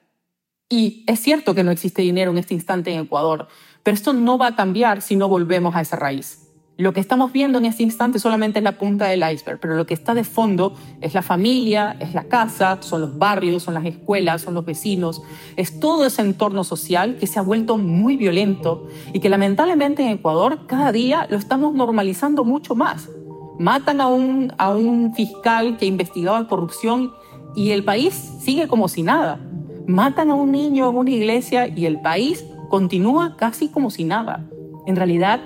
Y 0.68 1.04
es 1.06 1.20
cierto 1.20 1.54
que 1.54 1.64
no 1.64 1.70
existe 1.70 2.02
dinero 2.02 2.30
en 2.30 2.38
este 2.38 2.54
instante 2.54 2.92
en 2.92 3.00
Ecuador, 3.00 3.48
pero 3.82 3.94
esto 3.94 4.12
no 4.12 4.36
va 4.36 4.48
a 4.48 4.56
cambiar 4.56 5.00
si 5.00 5.16
no 5.16 5.28
volvemos 5.28 5.74
a 5.74 5.80
esa 5.80 5.96
raíz. 5.96 6.47
Lo 6.78 6.92
que 6.92 7.00
estamos 7.00 7.32
viendo 7.32 7.58
en 7.58 7.64
este 7.64 7.82
instante 7.82 8.20
solamente 8.20 8.60
es 8.60 8.62
la 8.62 8.78
punta 8.78 9.06
del 9.06 9.28
iceberg, 9.28 9.58
pero 9.58 9.74
lo 9.74 9.84
que 9.84 9.94
está 9.94 10.14
de 10.14 10.22
fondo 10.22 10.74
es 11.00 11.12
la 11.12 11.22
familia, 11.22 11.96
es 11.98 12.14
la 12.14 12.28
casa, 12.28 12.78
son 12.82 13.00
los 13.00 13.18
barrios, 13.18 13.64
son 13.64 13.74
las 13.74 13.84
escuelas, 13.84 14.42
son 14.42 14.54
los 14.54 14.64
vecinos, 14.64 15.20
es 15.56 15.80
todo 15.80 16.06
ese 16.06 16.22
entorno 16.22 16.62
social 16.62 17.16
que 17.16 17.26
se 17.26 17.40
ha 17.40 17.42
vuelto 17.42 17.78
muy 17.78 18.16
violento 18.16 18.86
y 19.12 19.18
que 19.18 19.28
lamentablemente 19.28 20.04
en 20.04 20.10
Ecuador 20.10 20.68
cada 20.68 20.92
día 20.92 21.26
lo 21.28 21.36
estamos 21.36 21.74
normalizando 21.74 22.44
mucho 22.44 22.76
más. 22.76 23.08
Matan 23.58 24.00
a 24.00 24.06
un, 24.06 24.52
a 24.56 24.70
un 24.70 25.12
fiscal 25.16 25.78
que 25.78 25.86
investigaba 25.86 26.46
corrupción 26.46 27.12
y 27.56 27.72
el 27.72 27.82
país 27.82 28.14
sigue 28.38 28.68
como 28.68 28.86
si 28.86 29.02
nada. 29.02 29.40
Matan 29.88 30.30
a 30.30 30.36
un 30.36 30.52
niño 30.52 30.90
en 30.90 30.96
una 30.96 31.10
iglesia 31.10 31.66
y 31.66 31.86
el 31.86 32.00
país 32.00 32.44
continúa 32.70 33.36
casi 33.36 33.66
como 33.66 33.90
si 33.90 34.04
nada. 34.04 34.48
En 34.86 34.94
realidad, 34.94 35.40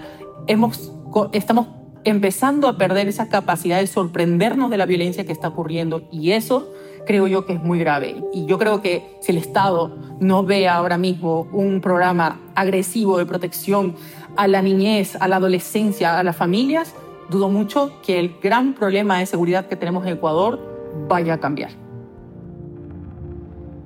hemos 0.47 0.92
estamos 1.33 1.69
empezando 2.05 2.69
a 2.69 2.77
perder 2.77 3.09
esa 3.09 3.29
capacidad 3.29 3.79
de 3.79 3.87
sorprendernos 3.87 4.71
de 4.71 4.77
la 4.77 4.87
violencia 4.87 5.25
que 5.25 5.33
está 5.33 5.49
ocurriendo 5.49 6.03
y 6.11 6.33
eso 6.33 6.73
creo 7.07 7.27
yo 7.27 7.47
que 7.47 7.55
es 7.55 7.63
muy 7.63 7.79
grave. 7.79 8.23
Y 8.33 8.47
yo 8.47 8.59
creo 8.59 8.83
que 8.83 9.17
si 9.21 9.33
el 9.33 9.39
Estado 9.39 9.97
no 10.21 10.45
ve 10.45 10.69
ahora 10.69 10.99
mismo 10.99 11.49
un 11.53 11.81
programa 11.81 12.41
agresivo 12.55 13.19
de 13.19 13.27
protección 13.27 13.95
a 14.37 14.49
la 14.49 14.63
niñez, 14.63 15.17
a 15.21 15.29
la 15.29 15.37
adolescencia, 15.37 16.19
a 16.19 16.23
las 16.23 16.37
familias, 16.37 16.95
dudo 17.31 17.49
mucho 17.49 17.93
que 18.05 18.19
el 18.19 18.37
gran 18.43 18.75
problema 18.75 19.19
de 19.19 19.27
seguridad 19.27 19.67
que 19.67 19.77
tenemos 19.77 20.07
en 20.07 20.15
Ecuador 20.15 20.61
vaya 21.09 21.35
a 21.35 21.39
cambiar. 21.39 21.71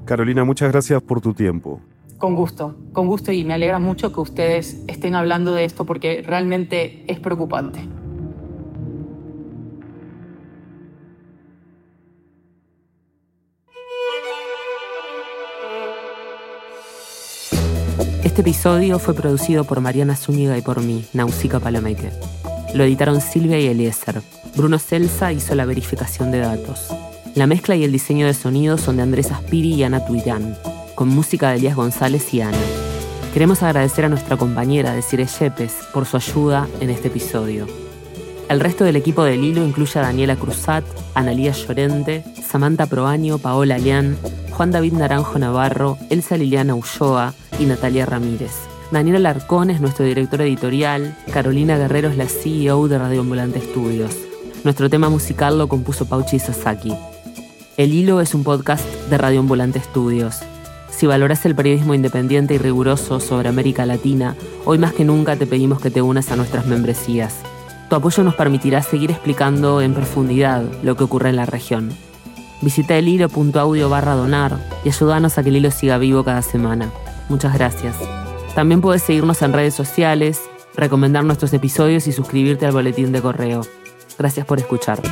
Carolina, 0.04 0.44
muchas 0.44 0.70
gracias 0.70 1.02
por 1.02 1.20
tu 1.20 1.34
tiempo. 1.34 1.80
Con 2.18 2.34
gusto, 2.34 2.74
con 2.94 3.08
gusto 3.08 3.30
y 3.30 3.44
me 3.44 3.52
alegra 3.52 3.78
mucho 3.78 4.10
que 4.10 4.20
ustedes 4.20 4.82
estén 4.86 5.14
hablando 5.14 5.52
de 5.52 5.64
esto 5.64 5.84
porque 5.84 6.22
realmente 6.26 7.04
es 7.08 7.20
preocupante. 7.20 7.80
Este 18.24 18.40
episodio 18.40 18.98
fue 18.98 19.14
producido 19.14 19.64
por 19.64 19.80
Mariana 19.80 20.16
Zúñiga 20.16 20.56
y 20.56 20.62
por 20.62 20.82
mí, 20.82 21.04
Nausica 21.12 21.60
Palomeque. 21.60 22.10
Lo 22.74 22.84
editaron 22.84 23.20
Silvia 23.20 23.58
y 23.60 23.66
Eliezer. 23.66 24.22
Bruno 24.56 24.78
Celsa 24.78 25.32
hizo 25.32 25.54
la 25.54 25.66
verificación 25.66 26.30
de 26.30 26.38
datos. 26.38 26.88
La 27.34 27.46
mezcla 27.46 27.76
y 27.76 27.84
el 27.84 27.92
diseño 27.92 28.26
de 28.26 28.34
sonido 28.34 28.78
son 28.78 28.96
de 28.96 29.02
Andrés 29.02 29.30
Aspiri 29.32 29.74
y 29.74 29.82
Ana 29.82 30.04
Tuirán 30.04 30.56
con 30.96 31.08
música 31.10 31.50
de 31.50 31.58
Elías 31.58 31.76
González 31.76 32.34
y 32.34 32.40
Ana. 32.40 32.58
Queremos 33.32 33.62
agradecer 33.62 34.06
a 34.06 34.08
nuestra 34.08 34.36
compañera 34.36 34.94
Desire 34.94 35.26
Yepes 35.26 35.74
por 35.92 36.06
su 36.06 36.16
ayuda 36.16 36.66
en 36.80 36.90
este 36.90 37.08
episodio. 37.08 37.66
El 38.48 38.60
resto 38.60 38.82
del 38.82 38.96
equipo 38.96 39.22
del 39.22 39.44
hilo 39.44 39.64
incluye 39.64 40.00
a 40.00 40.02
Daniela 40.02 40.36
Cruzat, 40.36 40.84
Analía 41.14 41.52
Llorente, 41.52 42.24
Samantha 42.42 42.86
Proaño, 42.86 43.38
Paola 43.38 43.76
Leán, 43.76 44.16
Juan 44.50 44.70
David 44.70 44.94
Naranjo 44.94 45.38
Navarro, 45.38 45.98
Elsa 46.08 46.36
Liliana 46.38 46.74
Ulloa 46.74 47.34
y 47.60 47.66
Natalia 47.66 48.06
Ramírez. 48.06 48.52
Daniela 48.90 49.18
Larcón 49.18 49.68
es 49.68 49.80
nuestro 49.80 50.06
director 50.06 50.40
editorial, 50.40 51.14
Carolina 51.30 51.76
Guerrero 51.76 52.08
es 52.08 52.16
la 52.16 52.26
CEO 52.26 52.88
de 52.88 52.98
Radio 52.98 53.20
Ambulante 53.20 53.58
Estudios. 53.58 54.16
Nuestro 54.64 54.88
tema 54.88 55.10
musical 55.10 55.58
lo 55.58 55.68
compuso 55.68 56.06
Pauchi 56.06 56.38
Sasaki. 56.38 56.94
El 57.76 57.92
Hilo 57.92 58.22
es 58.22 58.32
un 58.32 58.44
podcast 58.44 58.86
de 59.10 59.18
Radio 59.18 59.40
Ambulante 59.40 59.78
Estudios. 59.78 60.40
Si 60.96 61.06
valoras 61.06 61.44
el 61.44 61.54
periodismo 61.54 61.92
independiente 61.92 62.54
y 62.54 62.58
riguroso 62.58 63.20
sobre 63.20 63.50
América 63.50 63.84
Latina, 63.84 64.34
hoy 64.64 64.78
más 64.78 64.94
que 64.94 65.04
nunca 65.04 65.36
te 65.36 65.46
pedimos 65.46 65.78
que 65.78 65.90
te 65.90 66.00
unas 66.00 66.32
a 66.32 66.36
nuestras 66.36 66.64
membresías. 66.64 67.34
Tu 67.90 67.96
apoyo 67.96 68.24
nos 68.24 68.34
permitirá 68.34 68.80
seguir 68.80 69.10
explicando 69.10 69.82
en 69.82 69.92
profundidad 69.92 70.64
lo 70.82 70.96
que 70.96 71.04
ocurre 71.04 71.28
en 71.28 71.36
la 71.36 71.44
región. 71.44 71.90
Visita 72.62 72.96
el 72.96 73.08
hilo.audio 73.08 73.90
barra 73.90 74.14
donar 74.14 74.58
y 74.86 74.88
ayúdanos 74.88 75.36
a 75.36 75.42
que 75.42 75.50
el 75.50 75.56
hilo 75.56 75.70
siga 75.70 75.98
vivo 75.98 76.24
cada 76.24 76.40
semana. 76.40 76.90
Muchas 77.28 77.52
gracias. 77.52 77.96
También 78.54 78.80
puedes 78.80 79.02
seguirnos 79.02 79.42
en 79.42 79.52
redes 79.52 79.74
sociales, 79.74 80.40
recomendar 80.74 81.24
nuestros 81.24 81.52
episodios 81.52 82.06
y 82.06 82.12
suscribirte 82.12 82.64
al 82.64 82.72
boletín 82.72 83.12
de 83.12 83.20
correo. 83.20 83.60
Gracias 84.18 84.46
por 84.46 84.58
escuchar. 84.60 85.02